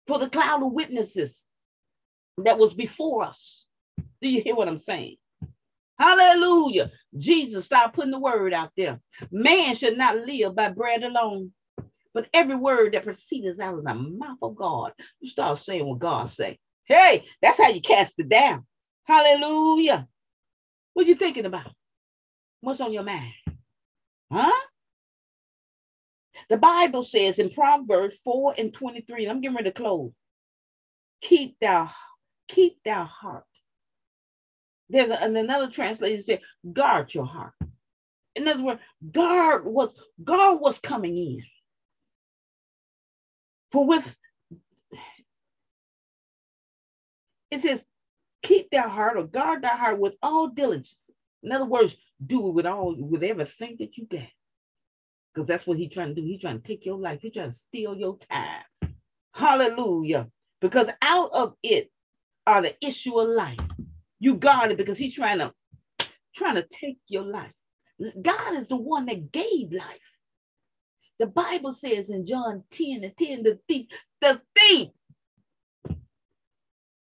for 0.07 0.19
the 0.19 0.31
cloud 0.31 0.63
of 0.65 0.73
witnesses 0.73 1.45
that 2.39 2.59
was 2.59 2.75
before 2.75 3.25
us. 3.25 3.67
Do 4.23 4.29
you 4.29 4.43
hear 4.43 4.57
what 4.57 4.69
I'm 4.69 4.81
saying? 4.81 5.17
Hallelujah. 5.99 6.93
Jesus, 7.19 7.67
stop 7.67 7.95
putting 7.95 8.13
the 8.13 8.19
word 8.21 8.55
out 8.55 8.71
there. 8.77 9.01
Man 9.33 9.77
should 9.77 9.99
not 9.99 10.27
live 10.27 10.57
by 10.57 10.71
bread 10.71 11.03
alone, 11.05 11.53
but 12.17 12.31
every 12.33 12.57
word 12.57 12.95
that 12.95 13.05
proceeds 13.05 13.61
out 13.61 13.75
of 13.75 13.85
the 13.85 13.95
mouth 13.95 14.39
of 14.41 14.57
God. 14.57 14.93
You 15.21 15.29
start 15.29 15.59
saying 15.59 15.87
what 15.87 15.99
God 15.99 16.31
say. 16.31 16.59
Hey, 16.87 17.27
that's 17.43 17.59
how 17.59 17.69
you 17.69 17.83
cast 17.83 18.19
it 18.19 18.31
down. 18.31 18.65
Hallelujah. 19.05 20.09
What 20.95 21.05
you 21.05 21.15
thinking 21.15 21.45
about? 21.45 21.71
What's 22.63 22.81
on 22.81 22.95
your 22.95 23.03
mind? 23.03 23.35
Huh? 24.33 24.51
The 26.49 26.57
Bible 26.57 27.05
says 27.05 27.39
in 27.39 27.51
Proverbs 27.51 28.17
4 28.25 28.55
and 28.57 28.73
23, 28.73 29.27
I'm 29.29 29.43
getting 29.43 29.55
ready 29.55 29.71
to 29.71 29.77
close. 29.77 30.11
Keep 31.21 31.59
thou, 31.61 31.91
keep 32.49 32.79
thou 32.83 33.05
heart. 33.05 33.45
There's 34.89 35.11
a, 35.11 35.19
another 35.23 35.69
translation 35.69 36.23
said, 36.23 36.41
guard 36.73 37.13
your 37.13 37.27
heart. 37.27 37.53
In 38.35 38.49
other 38.49 38.63
words, 38.63 38.81
guard 39.13 39.67
was 39.67 39.93
guard 40.25 40.63
was 40.63 40.79
coming 40.79 41.19
in. 41.19 41.43
For 43.73 43.87
with 43.87 44.17
it 47.51 47.61
says, 47.61 47.85
keep 48.43 48.71
thy 48.71 48.89
heart 48.89 49.17
or 49.17 49.25
guard 49.25 49.63
thy 49.63 49.77
heart 49.77 49.99
with 49.99 50.15
all 50.23 50.49
diligence. 50.49 51.11
In 51.43 51.53
other 51.53 51.65
words, 51.65 51.97
do 52.25 52.49
it 52.49 52.53
with 52.53 52.67
all 52.67 52.95
with 52.99 53.23
everything 53.23 53.77
that 53.79 53.97
you 53.97 54.07
got 54.07 54.29
because 55.37 55.47
that's 55.47 55.67
what 55.67 55.77
he's 55.77 55.93
trying 55.93 56.15
to 56.15 56.21
do. 56.21 56.27
He's 56.27 56.41
trying 56.41 56.61
to 56.61 56.67
take 56.67 56.87
your 56.87 56.99
life. 56.99 57.21
He's 57.21 57.35
trying 57.35 57.51
to 57.51 57.57
steal 57.57 57.95
your 57.95 58.19
time. 58.31 58.65
Hallelujah. 59.33 60.29
Because 60.61 60.89
out 61.03 61.31
of 61.35 61.55
it 61.63 61.91
are 62.47 62.63
the 62.63 62.75
issue 62.81 63.19
of 63.21 63.29
life. 63.29 63.59
You 64.19 64.37
guard 64.37 64.71
it 64.71 64.79
because 64.79 64.97
he's 64.97 65.15
trying 65.15 65.39
to 65.39 65.53
trying 66.35 66.55
to 66.55 66.67
take 66.69 66.99
your 67.09 67.25
life. 67.25 67.53
God 68.21 68.55
is 68.55 68.69
the 68.69 68.77
one 68.77 69.07
that 69.07 69.31
gave 69.31 69.73
life. 69.73 70.01
The 71.19 71.27
Bible 71.27 71.73
says 71.73 72.11
in 72.11 72.27
John 72.27 72.63
10 72.71 73.05
and 73.05 73.17
10, 73.17 73.43
the 73.43 73.59
thief, 73.69 73.87
the 74.21 74.41
thief, 74.57 74.89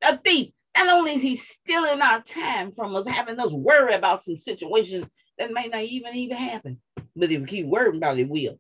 the 0.01 0.21
thief, 0.25 0.51
not 0.77 0.99
only 0.99 1.15
is 1.15 1.23
he 1.23 1.37
stealing 1.37 2.01
our 2.01 2.23
time 2.23 2.73
from 2.73 2.97
us, 2.97 3.07
having 3.07 3.39
us 3.39 3.53
worry 3.53 3.95
about 3.95 4.25
some 4.25 4.39
situations 4.39 5.07
that 5.39 5.53
may 5.53 5.69
not 5.69 5.83
even 5.83 6.15
even 6.17 6.37
happen. 6.37 6.81
But 7.15 7.31
if 7.31 7.41
we 7.43 7.47
keep 7.47 7.67
worrying 7.67 7.97
about 7.97 8.19
it, 8.19 8.23
it 8.23 8.29
will. 8.29 8.59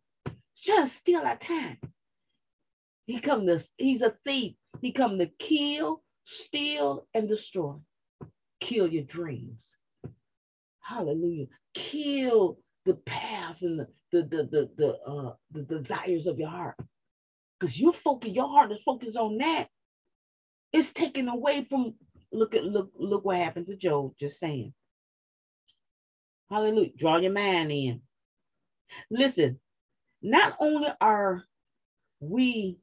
Just 0.56 0.96
steal 0.96 1.20
our 1.20 1.36
time. 1.36 1.78
He 3.06 3.18
come 3.18 3.46
to, 3.46 3.60
he's 3.76 4.02
a 4.02 4.14
thief. 4.24 4.54
He 4.80 4.92
come 4.92 5.18
to 5.18 5.26
kill, 5.26 6.02
steal, 6.24 7.06
and 7.14 7.28
destroy. 7.28 7.74
Kill 8.60 8.86
your 8.86 9.04
dreams. 9.04 9.64
Hallelujah. 10.80 11.46
Kill 11.74 12.58
the 12.86 12.94
path 12.94 13.62
and 13.62 13.80
the 13.80 13.88
the 14.12 14.22
the 14.22 14.48
the, 14.50 14.70
the 14.76 14.98
uh 15.10 15.34
the 15.52 15.62
desires 15.62 16.26
of 16.26 16.38
your 16.38 16.50
heart. 16.50 16.76
Because 17.58 17.78
you're 17.78 17.92
focused, 17.92 18.34
your 18.34 18.48
heart 18.48 18.72
is 18.72 18.78
focused 18.84 19.16
on 19.16 19.38
that. 19.38 19.68
It's 20.72 20.92
taken 20.92 21.28
away 21.28 21.66
from 21.68 21.94
look 22.32 22.54
at 22.54 22.64
look 22.64 22.90
look 22.98 23.24
what 23.24 23.36
happened 23.38 23.66
to 23.68 23.76
Job, 23.76 24.12
just 24.18 24.40
saying. 24.40 24.74
Hallelujah. 26.50 26.90
Draw 26.98 27.18
your 27.18 27.32
mind 27.32 27.72
in. 27.72 28.02
Listen, 29.10 29.60
not 30.22 30.56
only 30.60 30.88
are 31.00 31.44
we, 32.20 32.78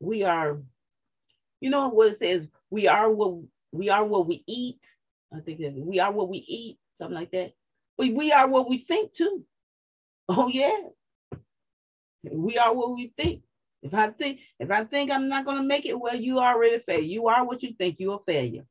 we 0.00 0.24
are, 0.24 0.58
you 1.60 1.70
know 1.70 1.88
what 1.88 2.08
it 2.12 2.18
says, 2.18 2.46
we 2.70 2.88
are 2.88 3.10
what 3.10 3.42
we 3.72 3.90
are 3.90 4.04
what 4.04 4.26
we 4.26 4.44
eat. 4.46 4.80
I 5.34 5.40
think 5.40 5.60
we 5.76 6.00
are 6.00 6.12
what 6.12 6.28
we 6.28 6.38
eat, 6.38 6.78
something 6.96 7.14
like 7.14 7.30
that. 7.32 7.52
We, 7.98 8.12
we 8.12 8.32
are 8.32 8.48
what 8.48 8.68
we 8.68 8.78
think 8.78 9.14
too. 9.14 9.44
Oh 10.28 10.48
yeah. 10.48 10.76
We 12.30 12.58
are 12.58 12.74
what 12.74 12.94
we 12.94 13.12
think. 13.16 13.42
If 13.82 13.94
I 13.94 14.10
think 14.10 14.40
if 14.58 14.70
I 14.70 14.84
think 14.84 15.10
I'm 15.10 15.28
not 15.28 15.44
gonna 15.44 15.62
make 15.62 15.86
it, 15.86 15.98
well, 15.98 16.16
you 16.16 16.40
already 16.40 16.80
failed. 16.80 17.04
You 17.04 17.28
are 17.28 17.44
what 17.46 17.62
you 17.62 17.72
think. 17.78 18.00
You're 18.00 18.20
a 18.20 18.32
failure. 18.32 18.64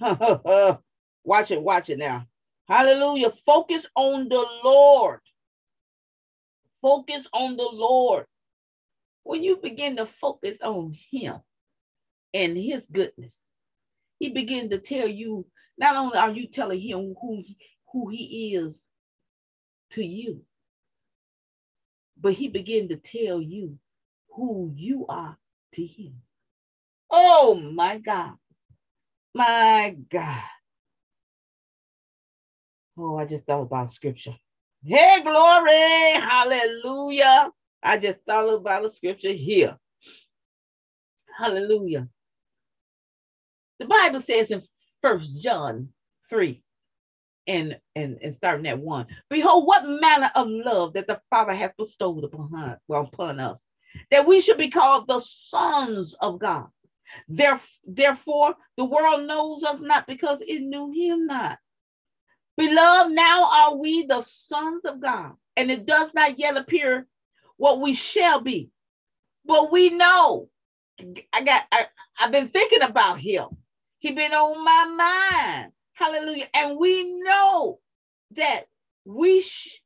watch 1.24 1.50
it, 1.50 1.62
watch 1.62 1.90
it 1.90 1.98
now. 1.98 2.26
Hallelujah. 2.68 3.32
Focus 3.46 3.86
on 3.94 4.28
the 4.28 4.44
Lord. 4.64 5.20
Focus 6.82 7.26
on 7.32 7.56
the 7.56 7.68
Lord. 7.72 8.26
When 9.22 9.42
you 9.42 9.56
begin 9.56 9.96
to 9.96 10.06
focus 10.20 10.60
on 10.62 10.96
Him 11.10 11.36
and 12.34 12.56
His 12.56 12.86
goodness, 12.86 13.36
He 14.18 14.30
begins 14.30 14.70
to 14.70 14.78
tell 14.78 15.08
you, 15.08 15.46
not 15.78 15.96
only 15.96 16.18
are 16.18 16.30
you 16.30 16.46
telling 16.48 16.80
Him 16.80 17.14
who, 17.20 17.42
who 17.92 18.08
He 18.08 18.54
is 18.54 18.84
to 19.90 20.04
you, 20.04 20.42
but 22.20 22.34
He 22.34 22.48
begin 22.48 22.88
to 22.88 22.96
tell 22.96 23.40
you 23.40 23.78
who 24.34 24.72
you 24.74 25.06
are 25.08 25.36
to 25.74 25.86
Him. 25.86 26.14
Oh 27.10 27.54
my 27.54 27.98
God. 27.98 28.34
My 29.34 29.96
God. 30.10 30.42
Oh, 32.98 33.16
I 33.16 33.26
just 33.26 33.46
thought 33.46 33.62
about 33.62 33.92
scripture. 33.92 34.36
Hey, 34.84 35.20
glory, 35.22 36.12
hallelujah. 36.20 37.50
I 37.82 37.98
just 37.98 38.18
thought 38.26 38.48
about 38.48 38.82
the 38.82 38.90
scripture 38.90 39.32
here. 39.32 39.76
Hallelujah. 41.38 42.08
The 43.78 43.86
Bible 43.86 44.20
says 44.20 44.50
in 44.50 44.62
First 45.08 45.40
John 45.40 45.88
3 46.28 46.62
and, 47.46 47.80
and, 47.96 48.18
and 48.22 48.34
starting 48.34 48.66
at 48.66 48.78
1 48.78 49.06
Behold, 49.30 49.66
what 49.66 49.88
manner 49.88 50.30
of 50.34 50.48
love 50.50 50.92
that 50.92 51.06
the 51.06 51.18
Father 51.30 51.54
hath 51.54 51.78
bestowed 51.78 52.24
upon, 52.24 52.76
upon 52.90 53.40
us, 53.40 53.58
that 54.10 54.26
we 54.26 54.42
should 54.42 54.58
be 54.58 54.68
called 54.68 55.06
the 55.08 55.20
sons 55.20 56.14
of 56.20 56.38
God. 56.38 56.66
Therefore, 57.26 58.54
the 58.76 58.84
world 58.84 59.26
knows 59.26 59.64
us 59.64 59.80
not 59.80 60.06
because 60.06 60.40
it 60.46 60.60
knew 60.60 60.92
him 60.92 61.26
not. 61.26 61.56
Beloved, 62.58 63.10
now 63.10 63.48
are 63.50 63.76
we 63.76 64.04
the 64.04 64.20
sons 64.20 64.84
of 64.84 65.00
God, 65.00 65.32
and 65.56 65.70
it 65.70 65.86
does 65.86 66.12
not 66.12 66.38
yet 66.38 66.58
appear 66.58 67.06
what 67.56 67.80
we 67.80 67.94
shall 67.94 68.42
be. 68.42 68.68
But 69.46 69.72
we 69.72 69.88
know. 69.88 70.50
I 71.32 71.44
got 71.44 71.62
I, 71.72 71.86
I've 72.20 72.32
been 72.32 72.48
thinking 72.48 72.82
about 72.82 73.20
him. 73.20 73.56
He 73.98 74.12
been 74.12 74.32
on 74.32 74.64
my 74.64 74.86
mind. 74.96 75.72
Hallelujah. 75.94 76.48
And 76.54 76.78
we 76.78 77.04
know 77.22 77.80
that 78.36 78.64
we 79.04 79.42
sh- 79.42 79.80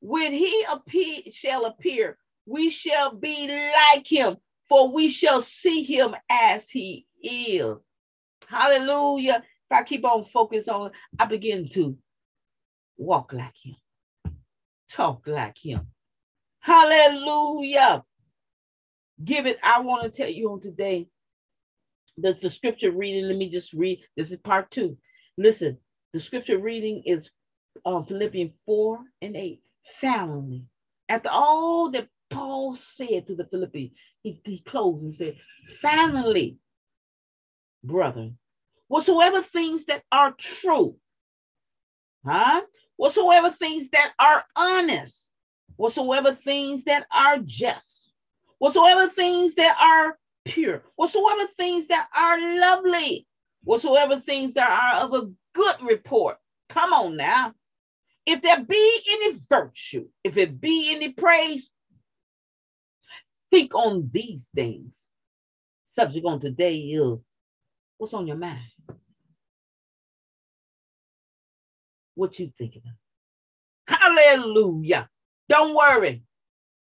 when 0.00 0.32
he 0.32 0.64
appear 0.70 1.22
shall 1.32 1.66
appear, 1.66 2.18
we 2.46 2.70
shall 2.70 3.14
be 3.14 3.48
like 3.94 4.06
him, 4.06 4.36
for 4.68 4.92
we 4.92 5.10
shall 5.10 5.42
see 5.42 5.82
him 5.82 6.14
as 6.30 6.68
he 6.70 7.06
is. 7.22 7.76
Hallelujah. 8.48 9.42
If 9.70 9.76
I 9.78 9.82
keep 9.82 10.04
on 10.04 10.26
focus 10.32 10.68
on, 10.68 10.92
I 11.18 11.26
begin 11.26 11.68
to 11.70 11.96
walk 12.98 13.32
like 13.32 13.54
him, 13.62 13.76
talk 14.90 15.26
like 15.26 15.58
him. 15.58 15.88
Hallelujah. 16.60 18.04
Give 19.24 19.46
it. 19.46 19.58
I 19.62 19.80
want 19.80 20.04
to 20.04 20.10
tell 20.10 20.30
you 20.30 20.52
on 20.52 20.60
today. 20.60 21.08
That's 22.16 22.42
the 22.42 22.50
scripture 22.50 22.90
reading. 22.90 23.26
Let 23.26 23.36
me 23.36 23.50
just 23.50 23.72
read. 23.72 24.00
This 24.16 24.32
is 24.32 24.38
part 24.38 24.70
two. 24.70 24.96
Listen, 25.38 25.78
the 26.12 26.20
scripture 26.20 26.58
reading 26.58 27.02
is 27.06 27.30
um, 27.84 28.04
Philippians 28.04 28.52
4 28.66 28.98
and 29.22 29.36
8. 29.36 29.62
Finally, 30.00 30.64
after 31.08 31.28
all 31.30 31.90
that 31.92 32.08
Paul 32.30 32.76
said 32.76 33.26
to 33.26 33.34
the 33.34 33.46
Philippians, 33.46 33.92
he, 34.22 34.40
he 34.44 34.60
closed 34.60 35.02
and 35.02 35.14
said, 35.14 35.36
Finally, 35.82 36.58
brother, 37.82 38.30
whatsoever 38.88 39.42
things 39.42 39.86
that 39.86 40.02
are 40.12 40.32
true, 40.32 40.96
huh? 42.24 42.62
Whatsoever 42.96 43.50
things 43.50 43.88
that 43.90 44.12
are 44.18 44.44
honest, 44.54 45.30
whatsoever 45.76 46.34
things 46.34 46.84
that 46.84 47.06
are 47.10 47.38
just, 47.38 48.12
whatsoever 48.58 49.08
things 49.08 49.54
that 49.54 49.76
are 49.80 50.18
pure, 50.44 50.82
whatsoever 50.96 51.46
things 51.56 51.88
that 51.88 52.08
are 52.16 52.58
lovely, 52.60 53.26
whatsoever 53.64 54.20
things 54.20 54.54
that 54.54 54.70
are 54.70 55.04
of 55.04 55.14
a 55.14 55.30
good 55.54 55.76
report. 55.82 56.36
Come 56.68 56.92
on 56.92 57.16
now. 57.16 57.54
If 58.26 58.42
there 58.42 58.62
be 58.62 59.00
any 59.10 59.38
virtue, 59.48 60.06
if 60.22 60.36
it 60.36 60.60
be 60.60 60.94
any 60.94 61.10
praise, 61.10 61.70
think 63.50 63.74
on 63.74 64.10
these 64.12 64.48
things. 64.54 64.96
Subject 65.88 66.24
on 66.24 66.40
today 66.40 66.76
is 66.76 67.18
what's 67.98 68.14
on 68.14 68.26
your 68.26 68.36
mind? 68.36 68.60
What 72.14 72.38
you 72.38 72.52
thinking 72.56 72.82
of? 72.86 73.98
Hallelujah. 73.98 75.08
Don't 75.48 75.74
worry. 75.74 76.22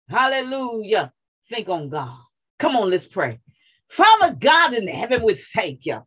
Hallelujah. 0.10 1.14
Think 1.50 1.70
on 1.70 1.90
God. 1.90 2.18
Come 2.60 2.76
on, 2.76 2.90
let's 2.90 3.06
pray. 3.06 3.40
Father 3.90 4.36
God 4.36 4.74
in 4.74 4.88
heaven, 4.88 5.24
we 5.24 5.36
thank 5.36 5.86
you. 5.86 6.04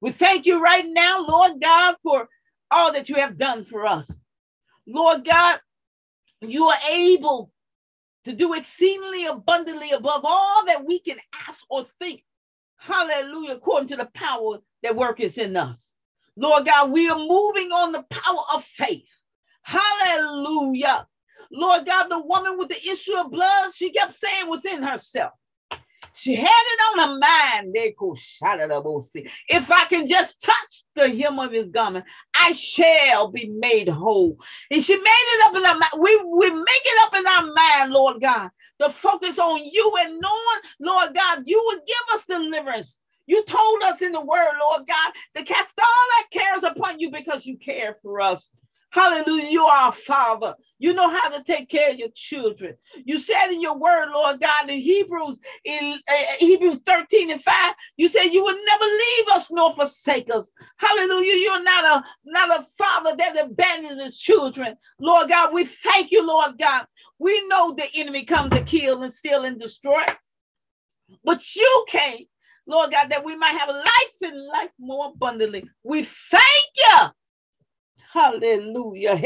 We 0.00 0.12
thank 0.12 0.46
you 0.46 0.62
right 0.62 0.86
now, 0.86 1.24
Lord 1.26 1.60
God, 1.60 1.96
for 2.02 2.28
all 2.70 2.92
that 2.92 3.08
you 3.08 3.16
have 3.16 3.38
done 3.38 3.64
for 3.64 3.86
us. 3.86 4.10
Lord 4.86 5.24
God, 5.24 5.60
you 6.40 6.66
are 6.66 6.78
able 6.90 7.50
to 8.24 8.32
do 8.32 8.54
exceedingly 8.54 9.26
abundantly 9.26 9.92
above 9.92 10.22
all 10.24 10.66
that 10.66 10.84
we 10.84 11.00
can 11.00 11.18
ask 11.48 11.62
or 11.70 11.84
think. 11.98 12.22
Hallelujah, 12.76 13.54
according 13.54 13.88
to 13.88 13.96
the 13.96 14.10
power 14.14 14.58
that 14.82 14.96
worketh 14.96 15.38
in 15.38 15.56
us. 15.56 15.94
Lord 16.36 16.66
God, 16.66 16.90
we 16.90 17.08
are 17.08 17.18
moving 17.18 17.72
on 17.72 17.92
the 17.92 18.04
power 18.10 18.42
of 18.54 18.64
faith. 18.64 19.08
Hallelujah. 19.62 21.06
Lord 21.50 21.86
God, 21.86 22.08
the 22.08 22.18
woman 22.20 22.58
with 22.58 22.68
the 22.68 22.88
issue 22.88 23.16
of 23.16 23.30
blood, 23.30 23.72
she 23.74 23.92
kept 23.92 24.16
saying 24.16 24.50
within 24.50 24.82
herself, 24.82 25.32
she 26.14 26.34
had 26.36 26.46
it 26.46 26.80
on 27.00 27.08
her 27.08 27.18
mind. 27.18 27.72
If 29.48 29.70
I 29.70 29.84
can 29.86 30.08
just 30.08 30.42
touch 30.42 30.84
the 30.94 31.08
hem 31.08 31.38
of 31.38 31.52
his 31.52 31.70
garment, 31.70 32.04
I 32.34 32.52
shall 32.52 33.28
be 33.28 33.48
made 33.48 33.88
whole. 33.88 34.36
And 34.70 34.82
she 34.82 34.96
made 34.96 35.04
it 35.06 35.46
up 35.46 35.56
in 35.56 35.64
our 35.64 35.78
mind. 35.78 35.92
We, 35.98 36.16
we 36.24 36.50
make 36.50 36.82
it 36.84 37.06
up 37.06 37.16
in 37.16 37.26
our 37.26 37.52
mind, 37.52 37.92
Lord 37.92 38.20
God, 38.20 38.50
to 38.80 38.90
focus 38.90 39.38
on 39.38 39.64
you 39.64 39.92
and 40.00 40.20
knowing, 40.20 40.60
Lord 40.80 41.14
God, 41.14 41.42
you 41.46 41.62
will 41.64 41.78
give 41.78 42.14
us 42.16 42.26
deliverance. 42.26 42.98
You 43.26 43.44
told 43.46 43.82
us 43.84 44.02
in 44.02 44.12
the 44.12 44.20
word, 44.20 44.52
Lord 44.60 44.82
God, 44.86 45.12
to 45.36 45.44
cast 45.44 45.72
all 45.78 45.86
that 45.86 46.26
cares 46.30 46.64
upon 46.64 47.00
you 47.00 47.10
because 47.10 47.46
you 47.46 47.56
care 47.58 47.96
for 48.02 48.20
us. 48.20 48.50
Hallelujah. 48.94 49.50
You 49.50 49.64
are 49.66 49.90
a 49.90 49.92
father. 49.92 50.54
You 50.78 50.94
know 50.94 51.10
how 51.10 51.30
to 51.30 51.44
take 51.44 51.68
care 51.70 51.90
of 51.90 51.98
your 51.98 52.10
children. 52.14 52.76
You 53.04 53.18
said 53.18 53.48
in 53.50 53.60
your 53.60 53.76
word, 53.76 54.10
Lord 54.12 54.40
God, 54.40 54.70
in 54.70 54.80
Hebrews, 54.80 55.38
in 55.66 55.98
uh, 56.08 56.14
Hebrews 56.38 56.80
13 56.86 57.32
and 57.32 57.42
5, 57.42 57.74
you 57.98 58.08
said 58.08 58.26
you 58.26 58.44
would 58.44 58.58
never 58.66 58.84
leave 58.86 59.28
us 59.34 59.50
nor 59.50 59.74
forsake 59.74 60.30
us. 60.34 60.50
Hallelujah. 60.78 61.36
You're 61.38 61.64
not 61.64 61.84
a 61.86 62.04
not 62.26 62.60
a 62.62 62.68
father 62.78 63.16
that 63.18 63.38
abandons 63.44 64.02
his 64.02 64.18
children. 64.18 64.76
Lord 65.00 65.28
God, 65.30 65.52
we 65.54 65.66
thank 65.66 66.12
you, 66.12 66.26
Lord 66.26 66.58
God. 66.58 66.86
We 67.18 67.46
know 67.48 67.74
the 67.74 67.86
enemy 67.96 68.24
comes 68.26 68.52
to 68.52 68.62
kill 68.62 69.02
and 69.02 69.14
steal 69.14 69.44
and 69.44 69.60
destroy. 69.60 70.04
But 71.24 71.56
you 71.56 71.86
came, 71.88 72.26
Lord 72.66 72.92
God, 72.92 73.10
that 73.10 73.24
we 73.26 73.36
might 73.36 73.58
have 73.58 73.70
life 73.70 74.14
and 74.22 74.46
life 74.48 74.70
more 74.80 75.12
abundantly. 75.14 75.68
We 75.84 76.04
thank 76.30 76.44
you. 76.76 77.23
Hallelujah. 78.14 79.18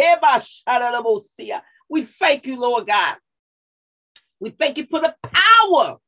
We 1.90 2.04
thank 2.04 2.46
you, 2.46 2.58
Lord 2.58 2.86
God. 2.86 3.16
We 4.40 4.48
thank 4.50 4.78
you 4.78 4.86
for 4.90 5.00
the 5.00 5.14
power. 5.22 5.98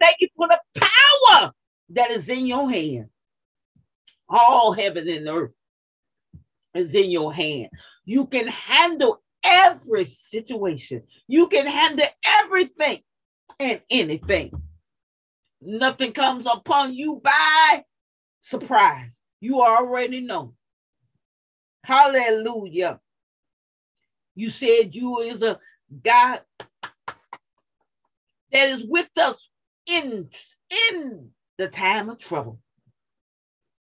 Thank 0.00 0.16
you 0.18 0.28
for 0.36 0.48
the 0.48 0.58
power 0.74 1.52
that 1.90 2.10
is 2.10 2.28
in 2.28 2.44
your 2.44 2.68
hand. 2.68 3.06
All 4.28 4.72
heaven 4.72 5.08
and 5.08 5.28
earth 5.28 5.52
is 6.74 6.92
in 6.92 7.08
your 7.08 7.32
hand. 7.32 7.68
You 8.04 8.26
can 8.26 8.48
handle 8.48 9.22
every 9.44 10.06
situation. 10.06 11.04
You 11.28 11.46
can 11.46 11.66
handle 11.66 12.08
everything 12.24 13.00
and 13.60 13.80
anything. 13.90 14.50
Nothing 15.60 16.12
comes 16.12 16.46
upon 16.52 16.94
you 16.94 17.20
by 17.22 17.84
surprise. 18.42 19.10
You 19.40 19.62
already 19.62 20.20
know. 20.20 20.54
Hallelujah. 21.84 23.00
You 24.34 24.50
said 24.50 24.94
you 24.94 25.20
is 25.20 25.42
a 25.42 25.58
God 26.04 26.40
that 28.52 28.68
is 28.68 28.84
with 28.84 29.08
us 29.16 29.48
in, 29.86 30.28
in 30.92 31.30
the 31.58 31.68
time 31.68 32.08
of 32.10 32.18
trouble. 32.18 32.58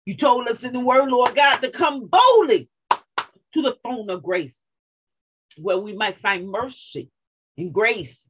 You 0.04 0.16
told 0.16 0.48
us 0.48 0.62
in 0.64 0.72
the 0.72 0.80
word, 0.80 1.08
Lord 1.08 1.34
God, 1.34 1.58
to 1.58 1.70
come 1.70 2.06
boldly 2.06 2.68
to 3.54 3.62
the 3.62 3.76
throne 3.82 4.10
of 4.10 4.22
grace 4.22 4.54
where 5.58 5.78
we 5.78 5.94
might 5.94 6.20
find 6.20 6.48
mercy 6.48 7.10
and 7.56 7.72
grace 7.72 8.24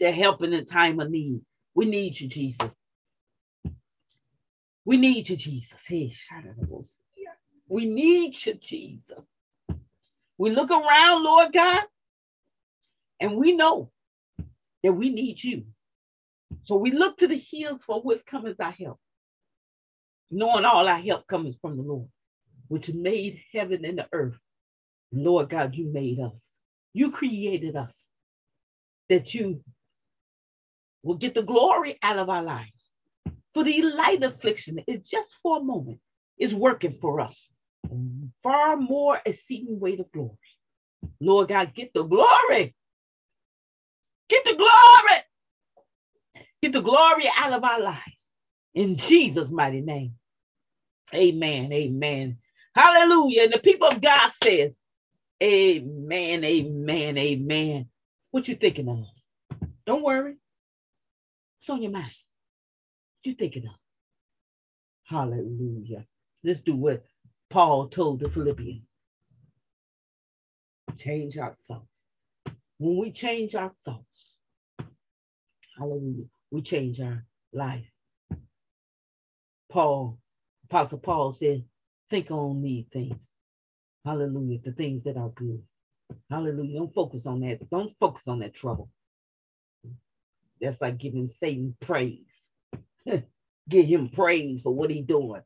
to 0.00 0.12
help 0.12 0.42
in 0.42 0.50
the 0.50 0.62
time 0.64 1.00
of 1.00 1.10
need. 1.10 1.40
We 1.74 1.86
need 1.86 2.20
you, 2.20 2.28
Jesus. 2.28 2.70
We 4.84 4.96
need 4.96 5.28
you, 5.28 5.36
Jesus. 5.36 5.82
Hey, 5.86 6.12
we 7.68 7.86
need 7.86 8.44
you, 8.44 8.54
Jesus. 8.54 9.18
We 10.36 10.50
look 10.50 10.70
around, 10.70 11.24
Lord 11.24 11.52
God, 11.52 11.84
and 13.20 13.36
we 13.36 13.56
know 13.56 13.90
that 14.82 14.92
we 14.92 15.10
need 15.10 15.42
you. 15.42 15.64
So 16.64 16.76
we 16.76 16.90
look 16.90 17.18
to 17.18 17.28
the 17.28 17.38
hills 17.38 17.84
for 17.84 18.00
what 18.02 18.26
comes 18.26 18.56
our 18.60 18.72
help, 18.72 18.98
knowing 20.30 20.64
all 20.64 20.86
our 20.86 21.00
help 21.00 21.26
comes 21.26 21.56
from 21.60 21.76
the 21.76 21.82
Lord, 21.82 22.08
which 22.68 22.92
made 22.92 23.40
heaven 23.52 23.84
and 23.84 23.98
the 23.98 24.08
earth. 24.12 24.38
Lord 25.12 25.48
God, 25.48 25.74
you 25.74 25.86
made 25.92 26.20
us. 26.20 26.42
You 26.92 27.10
created 27.10 27.76
us 27.76 28.08
that 29.08 29.34
you 29.34 29.62
will 31.02 31.16
get 31.16 31.34
the 31.34 31.42
glory 31.42 31.98
out 32.02 32.18
of 32.18 32.28
our 32.28 32.42
lives. 32.42 32.70
For 33.54 33.64
the 33.64 33.82
light 33.82 34.22
affliction 34.22 34.80
is 34.86 35.02
just 35.02 35.34
for 35.42 35.58
a 35.58 35.62
moment, 35.62 36.00
is 36.38 36.54
working 36.54 36.98
for 37.00 37.20
us. 37.20 37.48
Far 38.42 38.76
more 38.76 39.20
exceeding 39.24 39.78
weight 39.80 40.00
of 40.00 40.10
glory. 40.12 40.36
Lord 41.20 41.48
God, 41.48 41.74
get 41.74 41.92
the 41.94 42.02
glory. 42.02 42.74
Get 44.28 44.44
the 44.44 44.54
glory. 44.54 45.20
Get 46.62 46.72
the 46.72 46.82
glory 46.82 47.30
out 47.36 47.52
of 47.52 47.62
our 47.64 47.80
lives. 47.80 48.00
In 48.74 48.96
Jesus' 48.96 49.50
mighty 49.50 49.80
name. 49.80 50.14
Amen. 51.14 51.72
Amen. 51.72 52.38
Hallelujah. 52.74 53.44
And 53.44 53.52
the 53.52 53.58
people 53.60 53.88
of 53.88 54.00
God 54.00 54.32
says, 54.42 54.80
Amen. 55.42 56.44
Amen. 56.44 57.18
Amen. 57.18 57.88
What 58.30 58.48
you 58.48 58.56
thinking 58.56 58.88
of? 58.88 59.04
Don't 59.86 60.02
worry. 60.02 60.36
What's 61.58 61.70
on 61.70 61.82
your 61.82 61.92
mind? 61.92 62.12
You 63.24 63.34
thinking 63.34 63.66
of? 63.66 63.74
Hallelujah. 65.04 66.06
Let's 66.44 66.60
do 66.60 66.76
what 66.76 67.04
Paul 67.50 67.88
told 67.88 68.20
the 68.20 68.30
Philippians. 68.30 68.88
Change 70.98 71.38
our 71.38 71.56
thoughts. 71.68 71.86
When 72.78 72.98
we 72.98 73.12
change 73.12 73.54
our 73.54 73.72
thoughts, 73.84 74.34
hallelujah, 75.78 76.26
we 76.50 76.62
change 76.62 77.00
our 77.00 77.24
life. 77.52 77.86
Paul, 79.70 80.18
Apostle 80.66 80.98
Paul 80.98 81.32
said, 81.32 81.64
think 82.10 82.30
on 82.30 82.62
these 82.62 82.86
things. 82.92 83.16
Hallelujah, 84.04 84.58
the 84.64 84.72
things 84.72 85.04
that 85.04 85.16
are 85.16 85.30
good. 85.30 85.62
Hallelujah. 86.30 86.78
Don't 86.78 86.94
focus 86.94 87.26
on 87.26 87.40
that. 87.40 87.68
Don't 87.70 87.92
focus 87.98 88.28
on 88.28 88.40
that 88.40 88.54
trouble. 88.54 88.90
That's 90.60 90.80
like 90.80 90.98
giving 90.98 91.30
Satan 91.30 91.76
praise. 91.80 92.50
Give 93.68 93.86
him 93.86 94.10
praise 94.10 94.60
for 94.62 94.74
what 94.74 94.90
he's 94.90 95.06
doing. 95.06 95.42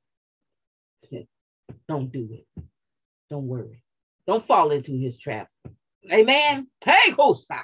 Don't 1.88 2.12
do 2.12 2.28
it. 2.32 2.46
Don't 3.30 3.46
worry. 3.48 3.82
Don't 4.26 4.46
fall 4.46 4.70
into 4.72 4.92
his 4.98 5.18
traps. 5.18 5.50
Amen. 6.12 6.68
Hey, 6.84 7.12
Hosa. 7.12 7.62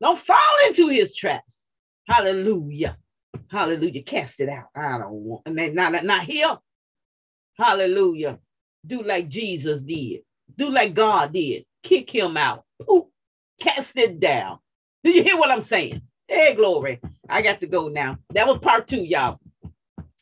Don't 0.00 0.18
fall 0.20 0.38
into 0.68 0.88
his 0.88 1.14
traps. 1.14 1.66
Hallelujah. 2.08 2.96
Hallelujah. 3.50 4.02
Cast 4.02 4.40
it 4.40 4.48
out. 4.48 4.68
I 4.76 4.98
don't 4.98 5.12
want, 5.12 5.42
and 5.46 5.58
then 5.58 5.74
not, 5.74 6.04
not 6.04 6.24
here. 6.24 6.58
Hallelujah. 7.58 8.38
Do 8.86 9.02
like 9.02 9.28
Jesus 9.28 9.82
did. 9.82 10.20
Do 10.56 10.70
like 10.70 10.94
God 10.94 11.32
did. 11.32 11.64
Kick 11.82 12.10
him 12.10 12.36
out. 12.36 12.64
Poof. 12.82 13.06
Cast 13.60 13.96
it 13.96 14.20
down. 14.20 14.58
Do 15.04 15.10
you 15.10 15.22
hear 15.22 15.36
what 15.36 15.50
I'm 15.50 15.62
saying? 15.62 16.02
Hey, 16.30 16.54
glory. 16.54 17.00
I 17.28 17.42
got 17.42 17.60
to 17.60 17.66
go 17.66 17.88
now. 17.88 18.18
That 18.34 18.46
was 18.46 18.60
part 18.60 18.86
two, 18.88 19.02
y'all. 19.02 19.40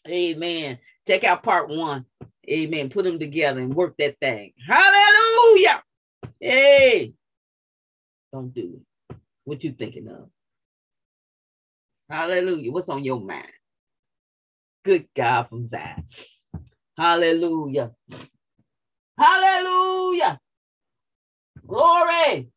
Amen. 0.09 0.79
Check 1.07 1.25
out 1.25 1.43
part 1.43 1.69
one. 1.69 2.07
Amen. 2.49 2.91
Put 2.91 3.05
them 3.05 3.19
together 3.19 3.61
and 3.61 3.75
work 3.75 3.95
that 3.99 4.17
thing. 4.21 4.55
Hallelujah. 4.67 5.83
Hey. 6.41 7.13
Don't 8.33 8.55
do 8.55 8.81
it. 8.81 9.17
What 9.45 9.65
you 9.65 9.73
thinking 9.73 10.09
of? 10.09 10.31
Hallelujah. 12.11 12.73
What's 12.73 12.89
on 12.89 13.05
your 13.05 13.21
mind? 13.21 13.49
Good 14.85 15.09
God 15.15 15.49
from 15.51 15.69
Zion. 15.69 16.07
Hallelujah. 16.97 17.93
Hallelujah. 19.19 20.41
Glory. 21.67 22.49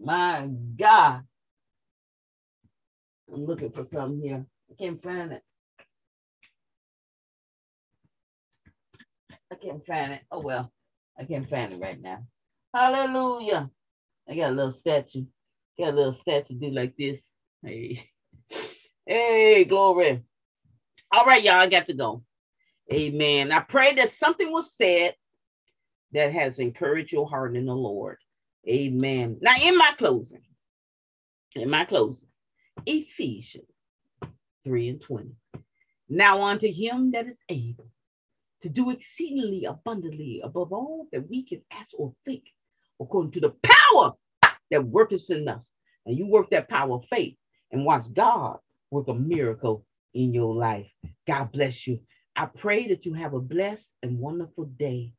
My 0.00 0.48
God. 0.76 1.22
I'm 3.32 3.46
looking 3.46 3.70
for 3.70 3.84
something 3.84 4.20
here. 4.20 4.44
I 4.70 4.74
can't 4.82 5.02
find 5.02 5.32
it. 5.32 5.42
I 9.52 9.56
can't 9.56 9.84
find 9.86 10.12
it. 10.12 10.20
Oh 10.30 10.40
well, 10.40 10.72
I 11.18 11.24
can't 11.24 11.48
find 11.48 11.72
it 11.72 11.80
right 11.80 12.00
now. 12.00 12.24
Hallelujah. 12.74 13.70
I 14.28 14.34
got 14.36 14.50
a 14.50 14.54
little 14.54 14.72
statue. 14.72 15.24
Got 15.78 15.94
a 15.94 15.96
little 15.96 16.12
statue 16.12 16.54
do 16.54 16.70
like 16.70 16.96
this. 16.96 17.24
Hey. 17.64 18.10
Hey, 19.10 19.64
glory. 19.64 20.22
All 21.10 21.24
right, 21.24 21.42
y'all. 21.42 21.54
I 21.54 21.66
got 21.66 21.86
to 21.86 21.94
go. 21.94 22.22
Amen. 22.92 23.52
I 23.52 23.60
pray 23.60 23.94
that 23.94 24.10
something 24.10 24.52
was 24.52 24.70
said 24.74 25.14
that 26.12 26.34
has 26.34 26.58
encouraged 26.58 27.12
your 27.12 27.26
heart 27.26 27.56
in 27.56 27.64
the 27.64 27.74
Lord. 27.74 28.18
Amen. 28.68 29.38
Now, 29.40 29.54
in 29.62 29.78
my 29.78 29.92
closing, 29.96 30.42
in 31.54 31.70
my 31.70 31.86
closing, 31.86 32.27
Ephesians 32.86 33.70
3 34.64 34.88
and 34.88 35.02
20. 35.02 35.30
Now 36.08 36.42
unto 36.44 36.72
him 36.72 37.12
that 37.12 37.26
is 37.26 37.40
able 37.48 37.88
to 38.62 38.68
do 38.68 38.90
exceedingly 38.90 39.64
abundantly 39.66 40.42
above 40.44 40.72
all 40.72 41.08
that 41.12 41.28
we 41.28 41.44
can 41.44 41.62
ask 41.72 41.92
or 41.98 42.14
think, 42.24 42.44
according 43.00 43.32
to 43.32 43.40
the 43.40 43.54
power 43.64 44.12
that 44.70 44.84
worketh 44.84 45.30
in 45.30 45.48
us. 45.48 45.66
And 46.06 46.18
you 46.18 46.26
work 46.26 46.50
that 46.50 46.68
power 46.68 46.94
of 46.96 47.04
faith 47.10 47.36
and 47.72 47.84
watch 47.84 48.04
God 48.14 48.58
work 48.90 49.08
a 49.08 49.14
miracle 49.14 49.84
in 50.14 50.34
your 50.34 50.54
life. 50.54 50.90
God 51.26 51.52
bless 51.52 51.86
you. 51.86 52.00
I 52.36 52.46
pray 52.46 52.88
that 52.88 53.06
you 53.06 53.14
have 53.14 53.34
a 53.34 53.40
blessed 53.40 53.92
and 54.02 54.18
wonderful 54.18 54.66
day. 54.78 55.12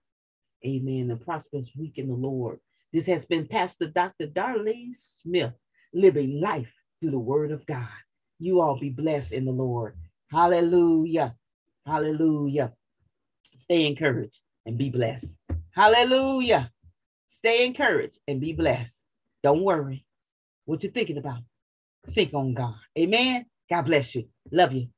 Amen. 0.66 1.12
A 1.12 1.18
prosperous 1.18 1.70
week 1.78 1.98
in 1.98 2.08
the 2.08 2.16
Lord. 2.16 2.60
This 2.94 3.06
has 3.08 3.26
been 3.26 3.48
Pastor 3.48 3.88
Dr. 3.88 4.28
Darlene 4.28 4.94
Smith, 4.96 5.54
living 5.94 6.42
life 6.42 6.74
through 7.02 7.12
the 7.12 7.20
word 7.20 7.52
of 7.52 7.66
God. 7.66 7.88
You 8.40 8.62
all 8.62 8.80
be 8.80 8.90
blessed 8.90 9.34
in 9.34 9.46
the 9.46 9.52
Lord. 9.52 9.96
Hallelujah. 10.32 11.36
Hallelujah. 11.86 12.74
Stay 13.60 13.88
encouraged 13.88 14.40
and 14.66 14.78
be 14.78 14.90
blessed. 14.90 15.38
Hallelujah. 15.72 16.72
Stay 17.30 17.66
encouraged 17.66 18.20
and 18.28 18.42
be 18.42 18.54
blessed. 18.54 18.96
Don't 19.44 19.64
worry. 19.64 20.06
What 20.66 20.84
you're 20.84 20.92
thinking 20.92 21.18
about, 21.18 21.42
think 22.14 22.34
on 22.34 22.54
God. 22.54 22.76
Amen. 22.98 23.46
God 23.70 23.84
bless 23.84 24.16
you. 24.16 24.26
Love 24.52 24.74
you. 24.74 24.88